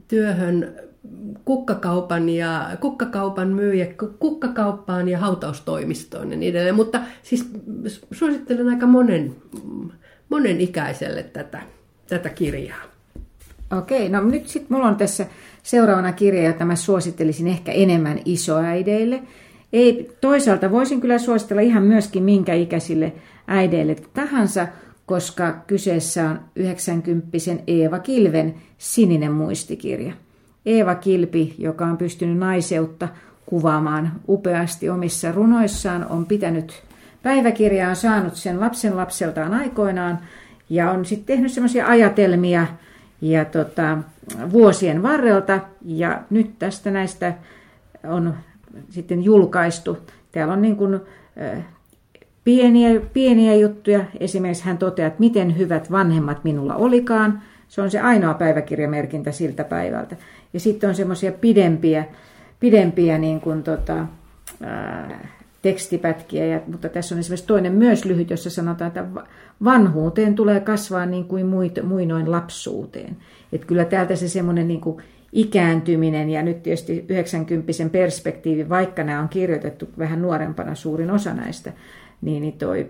työhön 0.08 0.76
kukkakaupan, 1.46 2.30
ja, 2.30 2.70
kukkakaupan 2.80 3.48
myyjä, 3.48 3.88
kukkakauppaan 4.20 5.10
ja 5.10 5.18
hautaustoimistoon 5.18 6.32
ja 6.32 6.38
niin 6.38 6.52
edelleen. 6.52 6.76
Mutta 6.76 7.02
siis 7.24 7.50
suosittelen 8.12 8.70
aika 8.70 8.86
monen, 8.86 9.36
monen 10.30 10.62
ikäiselle 10.62 11.24
tätä, 11.24 11.62
tätä 12.08 12.30
kirjaa. 12.30 12.84
Okei, 13.78 14.10
no 14.10 14.24
nyt 14.24 14.48
sitten 14.48 14.78
mulla 14.78 14.88
on 14.88 14.96
tässä 14.96 15.26
seuraavana 15.64 16.12
kirja, 16.12 16.44
jota 16.44 16.66
mä 16.66 16.76
suosittelisin 16.76 17.48
ehkä 17.48 17.72
enemmän 17.72 18.20
isoäideille. 18.26 19.24
Ei, 19.74 20.12
toisaalta 20.22 20.72
voisin 20.72 21.02
kyllä 21.02 21.18
suositella 21.18 21.62
ihan 21.62 21.84
myöskin 21.84 22.24
minkä 22.24 22.54
ikäisille 22.54 23.14
äideille 23.48 23.96
tahansa, 24.14 24.68
koska 25.06 25.64
kyseessä 25.68 26.30
on 26.30 26.40
90 26.56 27.28
Eeva 27.68 28.00
Kilven 28.00 28.56
sininen 28.78 29.32
muistikirja. 29.32 30.14
Eeva 30.66 30.96
Kilpi, 30.96 31.56
joka 31.58 31.86
on 31.86 31.98
pystynyt 31.98 32.38
naiseutta 32.38 33.08
kuvaamaan 33.46 34.12
upeasti 34.30 34.90
omissa 34.90 35.32
runoissaan, 35.32 36.06
on 36.10 36.26
pitänyt 36.26 36.84
päiväkirjaa, 37.24 37.90
on 37.90 37.96
saanut 37.96 38.36
sen 38.36 38.60
lapsen 38.60 38.98
lapseltaan 38.98 39.54
aikoinaan 39.54 40.20
ja 40.70 40.92
on 40.92 41.06
sitten 41.06 41.26
tehnyt 41.26 41.52
semmoisia 41.52 41.88
ajatelmia 41.88 42.68
ja 43.22 43.46
tota, 43.46 43.98
vuosien 44.52 45.04
varrelta 45.04 45.60
ja 45.86 46.22
nyt 46.30 46.60
tästä 46.60 46.92
näistä 46.92 47.34
on 48.04 48.34
sitten 48.90 49.24
julkaistu. 49.24 49.98
Täällä 50.32 50.54
on 50.54 50.62
niin 50.62 50.76
kuin, 50.76 51.00
pieniä, 52.44 53.02
pieniä 53.14 53.56
juttuja. 53.56 54.06
Esimerkiksi 54.20 54.66
hän 54.66 54.78
toteaa, 54.78 55.08
että 55.08 55.20
miten 55.20 55.58
hyvät 55.58 55.92
vanhemmat 55.92 56.44
minulla 56.44 56.76
olikaan. 56.76 57.42
Se 57.68 57.82
on 57.82 57.92
se 57.92 58.00
ainoa 58.00 58.34
päiväkirjamerkintä 58.34 59.32
siltä 59.32 59.64
päivältä. 59.64 60.16
Ja 60.54 60.60
sitten 60.60 60.90
on 60.90 60.96
semmoisia 60.96 61.32
pidempiä, 61.32 62.06
pidempiä 62.60 63.18
niin 63.18 63.42
kuin 63.42 63.64
tota, 63.64 64.06
ää, 64.62 65.28
tekstipätkiä, 65.62 66.46
ja, 66.46 66.62
mutta 66.68 66.90
tässä 66.90 67.16
on 67.16 67.20
esimerkiksi 67.20 67.48
toinen 67.48 67.74
myös 67.74 68.06
lyhyt, 68.06 68.30
jossa 68.30 68.50
sanotaan, 68.50 68.88
että 68.88 69.06
vanhuuteen 69.64 70.36
tulee 70.36 70.60
kasvaa 70.60 71.06
niin 71.06 71.26
kuin 71.26 71.46
muinoin 71.84 72.32
lapsuuteen. 72.32 73.18
Että 73.52 73.68
kyllä 73.68 73.86
täältä 73.86 74.16
se 74.16 74.28
semmoinen 74.28 74.68
niin 74.68 74.82
ikääntyminen 75.32 76.30
ja 76.30 76.44
nyt 76.44 76.64
tietysti 76.64 77.06
90 77.10 77.74
perspektiivi, 77.92 78.70
vaikka 78.70 79.04
nämä 79.04 79.22
on 79.22 79.30
kirjoitettu 79.30 79.90
vähän 79.98 80.22
nuorempana 80.22 80.76
suurin 80.76 81.12
osa 81.12 81.34
näistä, 81.34 81.74
niin, 82.22 82.42
niin 82.42 82.58
toi, 82.58 82.90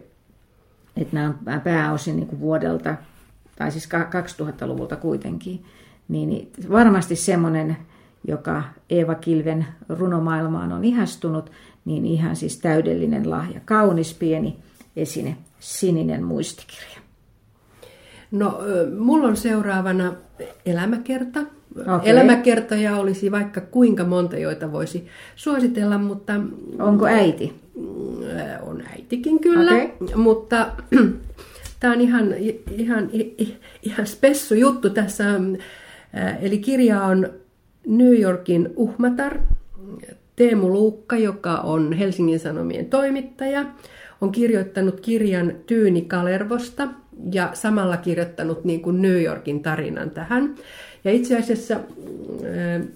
että 0.97 1.15
nämä 1.15 1.27
on 1.27 1.61
pääosin 1.61 2.15
niin 2.15 2.27
kuin 2.27 2.39
vuodelta, 2.39 2.95
tai 3.55 3.71
siis 3.71 3.89
2000-luvulta 3.89 4.95
kuitenkin, 4.95 5.65
niin, 6.07 6.51
varmasti 6.71 7.15
semmoinen, 7.15 7.77
joka 8.27 8.63
Eeva 8.89 9.15
Kilven 9.15 9.65
runomaailmaan 9.89 10.71
on 10.71 10.83
ihastunut, 10.83 11.51
niin 11.85 12.05
ihan 12.05 12.35
siis 12.35 12.57
täydellinen 12.57 13.29
lahja. 13.29 13.59
Kaunis 13.65 14.13
pieni 14.13 14.57
esine, 14.95 15.37
sininen 15.59 16.23
muistikirja. 16.23 17.03
No, 18.31 18.59
mulla 18.99 19.27
on 19.27 19.37
seuraavana 19.37 20.13
elämäkerta. 20.65 21.39
Okay. 21.79 21.99
Elämäkertoja 22.03 22.95
olisi 22.95 23.31
vaikka 23.31 23.61
kuinka 23.61 24.03
monta, 24.03 24.37
joita 24.37 24.71
voisi 24.71 25.07
suositella, 25.35 25.97
mutta... 25.97 26.33
Onko 26.79 27.05
äiti? 27.05 27.53
On 28.61 28.83
äitikin 28.91 29.39
kyllä, 29.39 29.71
okay. 29.73 30.15
mutta 30.15 30.67
tämä 31.79 31.93
on 31.93 32.01
ihan, 32.01 32.33
ihan, 32.77 33.09
ihan 33.83 34.07
spessu 34.07 34.53
juttu 34.53 34.89
tässä. 34.89 35.23
Eli 36.41 36.57
kirja 36.57 37.03
on 37.03 37.29
New 37.87 38.19
Yorkin 38.19 38.73
Uhmatar, 38.75 39.39
Teemu 40.35 40.69
Luukka, 40.69 41.17
joka 41.17 41.55
on 41.55 41.93
Helsingin 41.93 42.39
Sanomien 42.39 42.85
toimittaja, 42.85 43.65
on 44.21 44.31
kirjoittanut 44.31 44.99
kirjan 44.99 45.53
Tyyni 45.65 46.01
Kalervosta 46.01 46.87
ja 47.31 47.49
samalla 47.53 47.97
kirjoittanut 47.97 48.63
niin 48.63 48.81
kuin 48.81 49.01
New 49.01 49.23
Yorkin 49.23 49.63
tarinan 49.63 50.09
tähän. 50.09 50.55
Ja 51.03 51.11
itse 51.11 51.37
asiassa 51.37 51.75
äh, 51.75 52.87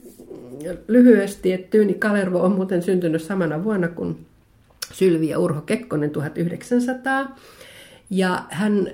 lyhyesti, 0.87 1.53
että 1.53 1.67
Tyyni 1.69 1.93
Kalervo 1.93 2.39
on 2.39 2.51
muuten 2.51 2.81
syntynyt 2.81 3.21
samana 3.21 3.63
vuonna 3.63 3.87
kuin 3.87 4.17
Sylvi 4.93 5.29
ja 5.29 5.39
Urho 5.39 5.61
Kekkonen 5.61 6.09
1900. 6.09 7.37
Ja 8.09 8.43
hän 8.49 8.87
äh, 8.87 8.93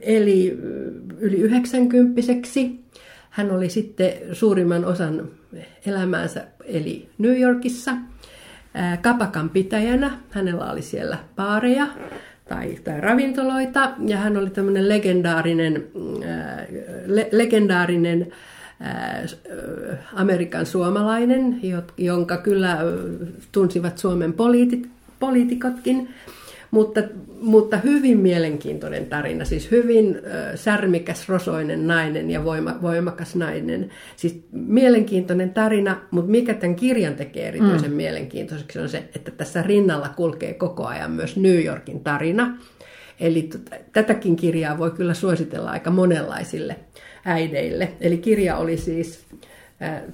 eli 0.00 0.58
äh, 0.58 1.16
yli 1.20 1.36
90 1.36 2.22
hän 3.30 3.50
oli 3.50 3.68
sitten 3.68 4.12
suurimman 4.32 4.84
osan 4.84 5.28
elämäänsä 5.86 6.44
eli 6.64 7.08
New 7.18 7.40
Yorkissa 7.40 7.92
kapakan 9.02 9.50
pitäjänä. 9.50 10.10
Hänellä 10.30 10.70
oli 10.70 10.82
siellä 10.82 11.18
baareja 11.36 11.86
tai, 12.48 12.78
tai 12.84 13.00
ravintoloita 13.00 13.90
ja 14.06 14.16
hän 14.16 14.36
oli 14.36 14.50
tämmöinen 14.50 14.88
legendaarinen, 14.88 15.84
le, 17.06 17.28
legendaarinen 17.32 18.32
Amerikan 20.14 20.66
suomalainen, 20.66 21.60
jonka 21.98 22.36
kyllä 22.36 22.78
tunsivat 23.52 23.98
Suomen 23.98 24.34
poliitikotkin. 25.18 26.08
Mutta, 26.70 27.00
mutta 27.40 27.76
hyvin 27.76 28.18
mielenkiintoinen 28.18 29.06
tarina, 29.06 29.44
siis 29.44 29.70
hyvin 29.70 30.16
äh, 30.16 30.54
särmikäs, 30.54 31.28
rosoinen 31.28 31.86
nainen 31.86 32.30
ja 32.30 32.44
voima, 32.44 32.78
voimakas 32.82 33.34
nainen. 33.34 33.90
Siis 34.16 34.40
mielenkiintoinen 34.52 35.50
tarina, 35.50 36.00
mutta 36.10 36.30
mikä 36.30 36.54
tämän 36.54 36.76
kirjan 36.76 37.14
tekee 37.14 37.48
erityisen 37.48 37.90
mm. 37.90 37.96
mielenkiintoiseksi 37.96 38.78
on 38.78 38.88
se, 38.88 38.98
että 39.16 39.30
tässä 39.30 39.62
rinnalla 39.62 40.08
kulkee 40.08 40.54
koko 40.54 40.86
ajan 40.86 41.10
myös 41.10 41.36
New 41.36 41.64
Yorkin 41.64 42.00
tarina. 42.00 42.58
Eli 43.20 43.42
tota, 43.42 43.76
tätäkin 43.92 44.36
kirjaa 44.36 44.78
voi 44.78 44.90
kyllä 44.90 45.14
suositella 45.14 45.70
aika 45.70 45.90
monenlaisille 45.90 46.76
äideille. 47.24 47.92
Eli 48.00 48.18
kirja 48.18 48.56
oli 48.56 48.76
siis 48.76 49.26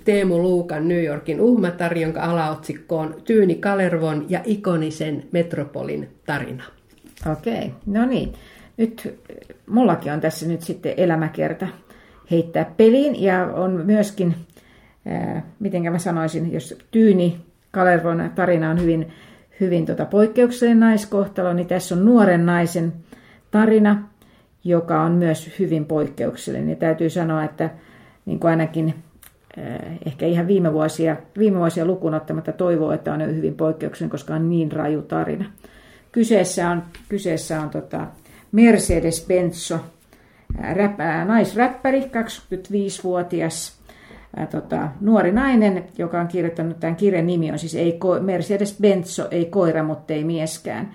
Teemu 0.05 0.43
Luukan 0.43 0.89
New 0.89 1.05
Yorkin 1.05 1.41
uhmatar, 1.41 1.99
jonka 1.99 2.23
alaotsikko 2.23 2.99
on 2.99 3.15
Tyyni 3.25 3.55
Kalervon 3.55 4.27
ja 4.29 4.41
ikonisen 4.45 5.23
metropolin 5.33 6.09
tarina. 6.27 6.65
Okei, 7.33 7.73
no 7.87 8.07
niin. 8.07 8.33
Nyt 8.77 9.21
mullakin 9.67 10.13
on 10.13 10.21
tässä 10.21 10.49
nyt 10.49 10.63
sitten 10.63 10.95
elämäkerta 10.97 11.67
heittää 12.31 12.73
peliin 12.77 13.23
ja 13.23 13.47
on 13.47 13.71
myöskin, 13.71 14.35
äh, 15.07 15.43
miten 15.59 15.93
mä 15.93 15.99
sanoisin, 15.99 16.53
jos 16.53 16.79
Tyyni 16.91 17.41
Kalervon 17.71 18.31
tarina 18.35 18.71
on 18.71 18.81
hyvin, 18.81 19.13
hyvin 19.61 19.87
tota 19.87 20.05
poikkeuksellinen 20.05 20.81
naiskohtalo, 20.81 21.53
niin 21.53 21.67
tässä 21.67 21.95
on 21.95 22.05
nuoren 22.05 22.47
naisen 22.47 22.93
tarina, 23.51 24.09
joka 24.65 25.03
on 25.03 25.13
myös 25.13 25.59
hyvin 25.59 25.85
poikkeuksellinen. 25.85 26.71
Ja 26.71 26.77
täytyy 26.77 27.11
sanoa, 27.11 27.45
että 27.45 27.71
niin 28.27 28.41
kuin 28.41 28.51
ainakin 28.51 28.95
ehkä 30.07 30.27
ihan 30.27 30.47
viime 30.47 30.73
vuosia, 30.73 31.17
viime 31.39 31.59
vuosia 31.59 31.85
lukuun 31.85 32.15
ottamatta 32.15 32.53
toivoo, 32.53 32.93
että 32.93 33.13
on 33.13 33.37
hyvin 33.37 33.55
poikkeuksellinen, 33.55 34.11
koska 34.11 34.35
on 34.35 34.51
niin 34.51 34.73
raju 34.73 35.03
tarina. 35.03 35.45
Kyseessä 36.13 36.71
on, 36.71 36.83
kyseessä 37.09 37.61
on 37.61 37.71
tota 37.71 38.07
Mercedes 38.53 39.27
Benzo, 39.29 39.79
naisräppäri, 41.27 42.01
25-vuotias 42.01 43.81
ää, 44.37 44.47
tota, 44.47 44.89
nuori 45.01 45.33
nainen, 45.33 45.85
joka 45.99 46.21
on 46.21 46.29
kirjoittanut 46.29 46.81
tämän 46.81 46.97
kirjan 46.97 47.27
nimi 47.27 47.53
on 47.53 47.59
siis 47.59 47.75
ei, 47.75 47.99
Mercedes 48.21 48.79
Benzo, 48.81 49.29
ei 49.31 49.45
koira, 49.45 49.83
mutta 49.83 50.15
ei 50.15 50.25
mieskään. 50.25 50.95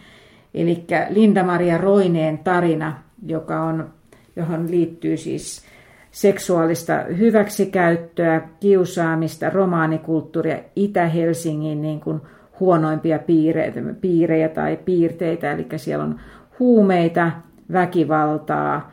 Eli 0.53 0.85
Linda-Maria 1.09 1.77
Roineen 1.77 2.37
tarina, 2.37 2.97
joka 3.25 3.63
on, 3.63 3.89
johon 4.35 4.71
liittyy 4.71 5.17
siis 5.17 5.65
seksuaalista 6.11 6.93
hyväksikäyttöä, 7.17 8.41
kiusaamista, 8.59 9.49
romaanikulttuuria, 9.49 10.59
Itä-Helsingin 10.75 11.81
niin 11.81 11.99
kuin 11.99 12.21
huonoimpia 12.59 13.19
piirteitä, 13.19 13.79
piirejä 14.01 14.49
tai 14.49 14.77
piirteitä, 14.85 15.51
eli 15.51 15.67
siellä 15.75 16.03
on 16.05 16.19
huumeita, 16.59 17.31
väkivaltaa, 17.71 18.91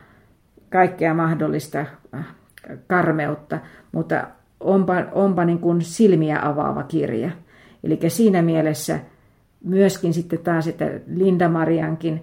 kaikkea 0.71 1.15
mahdollista 1.15 1.79
äh, 2.15 2.27
karmeutta, 2.87 3.59
mutta 3.93 4.25
onpa, 4.61 4.95
onpa 5.13 5.45
niin 5.45 5.59
kuin 5.59 5.83
silmiä 5.83 6.39
avaava 6.43 6.83
kirja. 6.83 7.31
Eli 7.85 7.99
siinä 8.09 8.43
mielessä 8.43 8.99
myöskin 9.65 10.15
sitten 10.15 10.39
taas, 10.39 10.69
että 10.69 10.91
Linda 11.07 11.49
Mariankin 11.49 12.23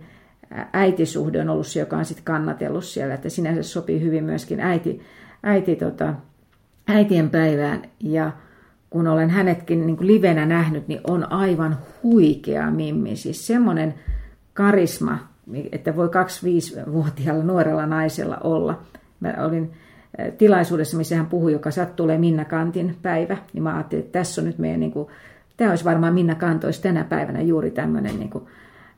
äitisuhde 0.74 1.42
on 1.42 1.50
ollut 1.50 1.68
se, 1.68 1.80
joka 1.80 1.98
on 1.98 2.06
sitten 2.06 2.26
kannatellut 2.26 2.84
siellä, 2.84 3.14
että 3.14 3.30
sinänsä 3.30 3.64
sopii 3.64 4.02
hyvin 4.02 4.24
myöskin 4.24 4.60
äiti, 4.60 5.02
äiti 5.44 5.76
tota, 5.76 6.14
äitien 6.88 7.30
päivään 7.30 7.82
ja 8.00 8.32
kun 8.90 9.08
olen 9.08 9.30
hänetkin 9.30 9.86
niin 9.86 9.98
kuin 9.98 10.08
livenä 10.08 10.46
nähnyt, 10.46 10.88
niin 10.88 11.02
on 11.04 11.32
aivan 11.32 11.78
huikea 12.04 12.72
mimmi. 12.72 13.16
Siis 13.16 13.48
semmoinen 13.48 13.94
karisma, 14.54 15.18
että 15.72 15.96
voi 15.96 16.08
25-vuotiaalla 16.08 17.44
nuorella 17.44 17.86
naisella 17.86 18.38
olla. 18.44 18.82
Mä 19.20 19.34
olin 19.46 19.72
tilaisuudessa, 20.38 20.98
missä 20.98 21.16
hän 21.16 21.26
puhui, 21.26 21.54
joka 21.54 21.72
sattuu 21.72 22.08
Minna 22.18 22.46
Kantin 22.46 22.98
päivä, 23.02 23.38
niin 23.54 23.64
mä 23.64 23.76
ajattelin, 23.76 24.06
että 24.06 24.20
tässä 24.20 24.42
on 24.42 24.48
nyt 24.48 24.58
meidän, 24.58 24.80
niin 24.80 24.92
kuin, 24.92 25.08
tämä 25.58 25.70
olisi 25.70 25.86
varmaan 25.86 26.14
Minna 26.14 26.36
Kantois 26.36 26.80
tänä 26.80 27.04
päivänä 27.04 27.42
juuri 27.42 27.72
tämmöinen 27.72 28.20
niin 28.20 28.30
kuin, 28.30 28.44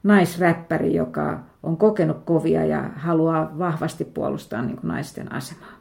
naisräppäri, 0.07 0.95
joka 0.95 1.39
on 1.63 1.77
kokenut 1.77 2.17
kovia 2.25 2.65
ja 2.65 2.89
haluaa 2.95 3.59
vahvasti 3.59 4.05
puolustaa 4.05 4.61
niin 4.61 4.77
kuin 4.77 4.87
naisten 4.87 5.31
asemaa. 5.31 5.77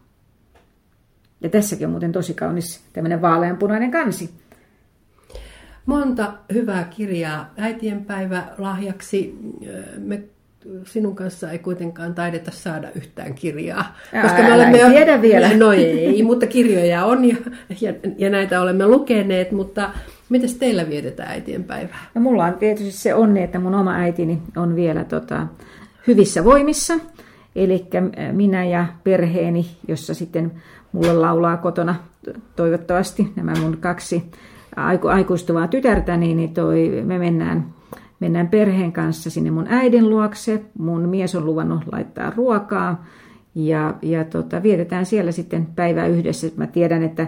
Ja 1.40 1.48
tässäkin 1.48 1.86
on 1.86 1.90
muuten 1.90 2.12
tosi 2.12 2.34
kaunis 2.34 2.84
tämmöinen 2.92 3.22
vaaleanpunainen 3.22 3.90
kansi. 3.90 4.30
Monta 5.86 6.32
hyvää 6.52 6.84
kirjaa 6.84 7.50
äitienpäivä 7.56 8.44
lahjaksi. 8.58 9.38
Me 9.98 10.22
sinun 10.84 11.16
kanssa 11.16 11.50
ei 11.50 11.58
kuitenkaan 11.58 12.14
taideta 12.14 12.50
saada 12.50 12.88
yhtään 12.94 13.34
kirjaa. 13.34 13.96
Ää, 14.12 14.22
koska 14.22 14.42
me 14.42 14.52
olemme 14.52 14.78
jo... 14.78 14.88
tiedä 14.88 15.22
vielä. 15.22 15.56
No 15.56 15.72
ei, 15.72 16.22
mutta 16.22 16.46
kirjoja 16.46 17.04
on 17.04 17.24
ja, 17.24 17.36
ja, 17.80 17.94
ja 18.18 18.30
näitä 18.30 18.60
olemme 18.60 18.86
lukeneet, 18.86 19.52
mutta 19.52 19.90
Miten 20.28 20.58
teillä 20.58 20.88
vietetään 20.88 21.30
äitienpäivää? 21.30 22.06
No, 22.14 22.20
mulla 22.20 22.44
on 22.44 22.54
tietysti 22.54 22.92
se 22.92 23.14
onni, 23.14 23.42
että 23.42 23.58
mun 23.58 23.74
oma 23.74 23.94
äitini 23.94 24.42
on 24.56 24.76
vielä 24.76 25.04
tota, 25.04 25.46
hyvissä 26.06 26.44
voimissa. 26.44 26.94
Eli 27.56 27.86
minä 28.32 28.64
ja 28.64 28.86
perheeni, 29.04 29.66
jossa 29.88 30.14
sitten 30.14 30.52
mulle 30.92 31.12
laulaa 31.12 31.56
kotona 31.56 31.94
toivottavasti 32.56 33.32
nämä 33.36 33.52
mun 33.60 33.76
kaksi 33.80 34.30
aiku, 34.76 35.08
aikuistuvaa 35.08 35.68
tytärtä, 35.68 36.16
niin 36.16 36.54
toi, 36.54 37.02
me 37.04 37.18
mennään, 37.18 37.66
mennään 38.20 38.48
perheen 38.48 38.92
kanssa 38.92 39.30
sinne 39.30 39.50
mun 39.50 39.66
äidin 39.68 40.10
luokse. 40.10 40.62
Mun 40.78 41.08
mies 41.08 41.34
on 41.34 41.46
luvannut 41.46 41.82
laittaa 41.92 42.32
ruokaa 42.36 43.04
ja, 43.54 43.94
ja 44.02 44.24
tota, 44.24 44.62
vietetään 44.62 45.06
siellä 45.06 45.32
sitten 45.32 45.66
päivä 45.66 46.06
yhdessä. 46.06 46.46
Mä 46.56 46.66
tiedän, 46.66 47.02
että 47.02 47.26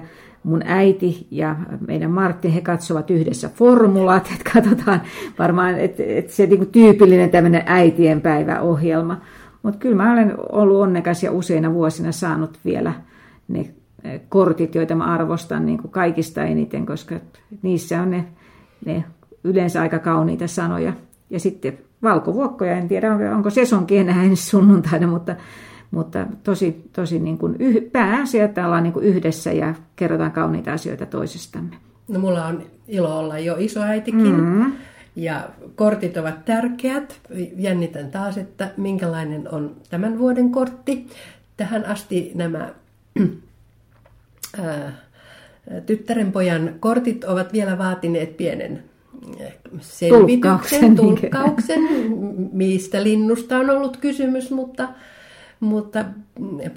mun 0.48 0.62
äiti 0.64 1.26
ja 1.30 1.56
meidän 1.86 2.10
Martti, 2.10 2.54
he 2.54 2.60
katsovat 2.60 3.10
yhdessä 3.10 3.50
formulat, 3.54 4.28
että 4.32 4.50
katsotaan 4.54 5.00
varmaan, 5.38 5.78
että, 5.78 6.02
että 6.06 6.32
se 6.32 6.46
niin 6.46 6.66
tyypillinen 6.66 7.30
tämmöinen 7.30 7.62
äitien 7.66 8.20
päiväohjelma. 8.20 9.20
Mutta 9.62 9.78
kyllä 9.78 9.96
mä 9.96 10.12
olen 10.12 10.34
ollut 10.52 10.80
onnekas 10.80 11.22
ja 11.22 11.32
useina 11.32 11.74
vuosina 11.74 12.12
saanut 12.12 12.58
vielä 12.64 12.92
ne 13.48 13.70
kortit, 14.28 14.74
joita 14.74 14.94
mä 14.94 15.04
arvostan 15.04 15.66
niin 15.66 15.78
kuin 15.78 15.90
kaikista 15.90 16.42
eniten, 16.44 16.86
koska 16.86 17.14
niissä 17.62 18.02
on 18.02 18.10
ne, 18.10 18.24
ne 18.86 19.04
yleensä 19.44 19.80
aika 19.80 19.98
kauniita 19.98 20.46
sanoja. 20.46 20.92
Ja 21.30 21.40
sitten 21.40 21.78
valkovuokkoja, 22.02 22.76
en 22.76 22.88
tiedä 22.88 23.34
onko 23.34 23.50
sesonkin 23.50 24.00
enää 24.00 24.24
ensi 24.24 24.46
sunnuntaina, 24.50 25.06
mutta, 25.06 25.36
mutta 25.90 26.26
tosi, 26.44 26.90
tosi 26.92 27.18
niin 27.18 27.38
kuin 27.38 27.56
yh, 27.58 27.90
pääasia, 27.92 28.44
että 28.44 28.66
ollaan 28.66 28.82
niin 28.82 28.92
kuin 28.92 29.04
yhdessä 29.04 29.52
ja 29.52 29.74
kerrotaan 29.96 30.32
kauniita 30.32 30.72
asioita 30.72 31.06
toisistamme. 31.06 31.76
No 32.08 32.20
mulla 32.20 32.46
on 32.46 32.62
ilo 32.88 33.18
olla 33.18 33.38
jo 33.38 33.56
isoäitikin. 33.58 34.40
Mm-hmm. 34.40 34.72
Ja 35.16 35.48
kortit 35.74 36.16
ovat 36.16 36.44
tärkeät. 36.44 37.20
Jännitän 37.56 38.10
taas, 38.10 38.38
että 38.38 38.70
minkälainen 38.76 39.54
on 39.54 39.76
tämän 39.90 40.18
vuoden 40.18 40.50
kortti. 40.50 41.06
Tähän 41.56 41.84
asti 41.86 42.32
nämä 42.34 42.68
ää, 44.64 44.92
tyttärenpojan 45.86 46.74
kortit 46.80 47.24
ovat 47.24 47.52
vielä 47.52 47.78
vaatineet 47.78 48.36
pienen 48.36 48.82
selvityksen, 49.80 50.96
tulkkauksen, 50.96 51.80
mistä 52.52 53.02
linnusta 53.02 53.58
on 53.58 53.70
ollut 53.70 53.96
kysymys, 53.96 54.50
mutta, 54.50 54.88
mutta 55.60 56.04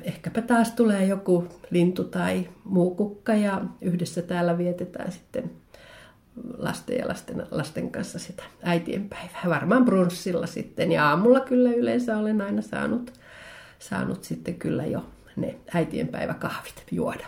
ehkäpä 0.03 0.41
taas 0.41 0.71
tulee 0.71 1.05
joku 1.05 1.47
lintu 1.69 2.03
tai 2.03 2.49
muu 2.63 2.95
kukka 2.95 3.33
ja 3.33 3.61
yhdessä 3.81 4.21
täällä 4.21 4.57
vietetään 4.57 5.11
sitten 5.11 5.51
lasten 6.57 6.97
ja 6.97 7.07
lasten, 7.07 7.43
lasten 7.51 7.91
kanssa 7.91 8.19
sitä 8.19 8.43
äitienpäivää. 8.63 9.41
Varmaan 9.47 9.85
brunssilla 9.85 10.47
sitten 10.47 10.91
ja 10.91 11.09
aamulla 11.09 11.39
kyllä 11.39 11.71
yleensä 11.71 12.17
olen 12.17 12.41
aina 12.41 12.61
saanut, 12.61 13.13
saanut 13.79 14.23
sitten 14.23 14.55
kyllä 14.55 14.85
jo 14.85 15.05
ne 15.35 15.55
äitienpäiväkahvit 15.73 16.83
juoda. 16.91 17.25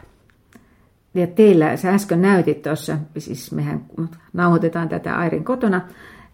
Ja 1.14 1.28
teillä, 1.28 1.78
sä 1.78 1.89
äsken 1.89 2.22
näytit 2.22 2.62
tuossa, 2.62 2.97
siis 3.18 3.51
mehän 3.51 3.86
nauhoitetaan 4.34 4.89
tätä 4.89 5.18
Airin 5.18 5.43
kotona, 5.43 5.82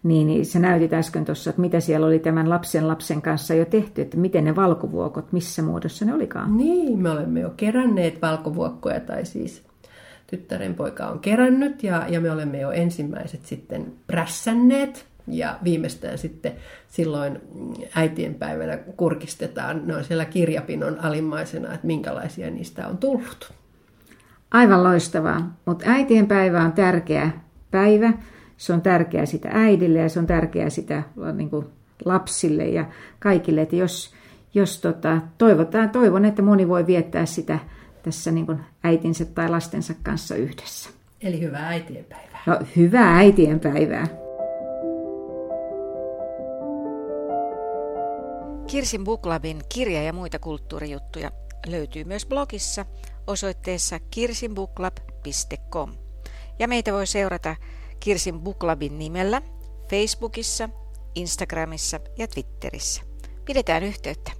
niin, 0.02 0.26
niin 0.26 0.46
sä 0.46 0.58
näytit 0.58 0.92
äsken 0.92 1.24
tuossa, 1.24 1.50
että 1.50 1.62
mitä 1.62 1.80
siellä 1.80 2.06
oli 2.06 2.18
tämän 2.18 2.50
lapsen 2.50 2.88
lapsen 2.88 3.22
kanssa 3.22 3.54
jo 3.54 3.64
tehty, 3.64 4.02
että 4.02 4.16
miten 4.16 4.44
ne 4.44 4.56
valkovuokot, 4.56 5.32
missä 5.32 5.62
muodossa 5.62 6.04
ne 6.04 6.14
olikaan. 6.14 6.56
Niin, 6.56 6.98
me 6.98 7.10
olemme 7.10 7.40
jo 7.40 7.52
keränneet 7.56 8.22
valkovuokkoja, 8.22 9.00
tai 9.00 9.24
siis 9.24 9.62
tyttären 10.26 10.74
poika 10.74 11.06
on 11.06 11.18
kerännyt, 11.18 11.82
ja, 11.82 12.04
ja 12.08 12.20
me 12.20 12.30
olemme 12.30 12.60
jo 12.60 12.70
ensimmäiset 12.70 13.46
sitten 13.46 13.92
prässänneet, 14.06 15.06
ja 15.26 15.58
viimeistään 15.64 16.18
sitten 16.18 16.52
silloin 16.88 17.38
äitienpäivänä 17.94 18.76
kurkistetaan, 18.76 19.82
ne 19.86 19.96
on 19.96 20.04
siellä 20.04 20.24
kirjapinon 20.24 21.00
alimmaisena, 21.00 21.74
että 21.74 21.86
minkälaisia 21.86 22.50
niistä 22.50 22.88
on 22.88 22.98
tullut. 22.98 23.52
Aivan 24.50 24.84
loistavaa, 24.84 25.56
mutta 25.66 25.84
äitienpäivä 25.88 26.62
on 26.62 26.72
tärkeä 26.72 27.30
päivä. 27.70 28.12
Se 28.60 28.72
on 28.72 28.82
tärkeä 28.82 29.26
sitä 29.26 29.48
äidille 29.52 29.98
ja 29.98 30.08
se 30.08 30.18
on 30.18 30.26
tärkeä 30.26 30.70
sitä 30.70 31.02
niin 31.32 31.50
kuin 31.50 31.66
lapsille 32.04 32.68
ja 32.68 32.84
kaikille. 33.18 33.60
Että 33.62 33.76
jos, 33.76 34.14
jos 34.54 34.80
tota, 34.80 35.20
toivotaan, 35.38 35.90
toivon, 35.90 36.24
että 36.24 36.42
moni 36.42 36.68
voi 36.68 36.86
viettää 36.86 37.26
sitä 37.26 37.58
tässä 38.02 38.30
niin 38.30 38.46
kuin 38.46 38.60
äitinsä 38.84 39.24
tai 39.24 39.48
lastensa 39.48 39.94
kanssa 40.02 40.34
yhdessä. 40.34 40.90
Eli 41.20 41.40
hyvää 41.40 41.68
äitienpäivää. 41.68 42.42
No, 42.46 42.58
hyvää 42.76 43.16
äitienpäivää. 43.16 44.06
Kirsin 48.66 49.04
Buklabin 49.04 49.60
kirja 49.74 50.02
ja 50.02 50.12
muita 50.12 50.38
kulttuurijuttuja 50.38 51.30
löytyy 51.66 52.04
myös 52.04 52.26
blogissa 52.26 52.86
osoitteessa 53.26 53.98
kirsinbuklab.com. 54.10 55.92
Ja 56.58 56.68
meitä 56.68 56.92
voi 56.92 57.06
seurata 57.06 57.56
Kirsin 58.00 58.40
Buklabin 58.40 58.98
nimellä 58.98 59.42
Facebookissa, 59.90 60.68
Instagramissa 61.14 62.00
ja 62.18 62.28
Twitterissä. 62.28 63.02
Pidetään 63.44 63.82
yhteyttä. 63.82 64.39